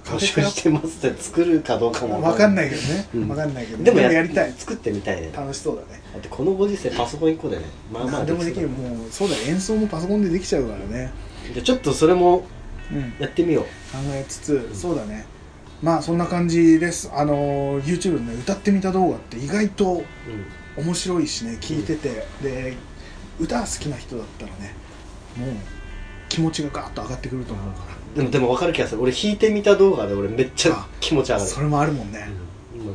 [0.04, 2.68] 募集してますって作るかどうかも分かんない。
[2.68, 3.28] いけどね、うん。
[3.28, 4.52] 分かんないけどでもやりたい。
[4.52, 5.30] 作ってみたいね。
[5.32, 6.00] だ楽しそうだね。
[6.16, 8.68] ってこのご時世パソコン1個でねまあまあ何でもできる。
[8.68, 9.42] もうそうだよ。
[9.48, 11.12] 演奏もパソコンでできちゃうからね。
[11.52, 12.44] じゃあちょっとそれも
[12.90, 13.12] うん。
[13.12, 13.64] 考やってみよう。
[14.14, 15.26] えつつ、そうだね。
[15.82, 17.10] まあそんな感じです。
[17.12, 20.04] あの YouTube のね歌ってみた動画って意外とうん。
[20.74, 22.78] 面白いしね聞いてて、で
[23.38, 24.74] 歌好きな人だったらね
[25.36, 25.50] もう
[26.32, 27.80] 気持ちがガーッと上がってくると思うか
[28.16, 29.02] でもでも分かる気がする。
[29.02, 31.44] 俺弾いてみた動画で俺めっちゃあ気持ち上がる。
[31.44, 32.26] らそれもあるもんね、
[32.74, 32.80] うん。
[32.80, 32.92] 今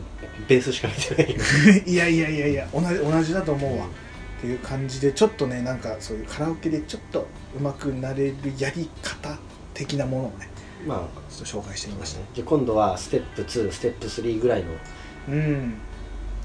[0.47, 1.41] ベースしか見てないよ。
[1.85, 7.27] いやいやいやいや同じ同じだと思うわ、っていう感じでちょっとねなんかそういうカラオケでちょっと
[7.59, 9.37] 上手くなれるやり方
[9.73, 10.49] 的なものをね
[10.87, 10.99] まあ
[11.31, 12.21] ちょっと紹介してみました。
[12.33, 14.71] じゃあ今度はステップ2ステップ3ぐらいの
[15.29, 15.77] うん。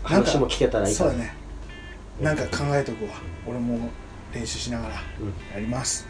[0.02, 1.10] 話も聞けたらいいかな。
[1.10, 1.34] そうだね。
[2.20, 3.10] なんか考えとくわ。
[3.46, 3.90] 俺も
[4.34, 6.06] 練習しながらうんやります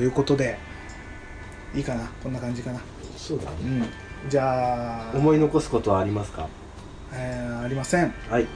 [0.00, 0.56] ということで
[1.74, 2.10] いいかな？
[2.22, 2.80] こんな感じかな？
[3.18, 3.56] そうだね。
[3.64, 3.84] うん。
[4.30, 6.48] じゃあ思い残すことはありますか？
[7.12, 8.06] えーありません。
[8.06, 8.44] もはい。
[8.44, 8.46] う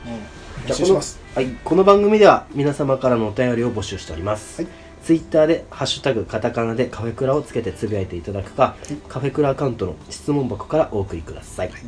[0.67, 1.21] 練習します。
[1.35, 4.71] はい、この番組では皆様からのお便りを募集しております、はい。
[5.03, 8.75] ツイッターで「ハッシュタグカタカナ」でカフェクラをつけてつぶやいていただくか、
[9.11, 11.81] カフェクラアカウントの質問箱からお送りください、はい。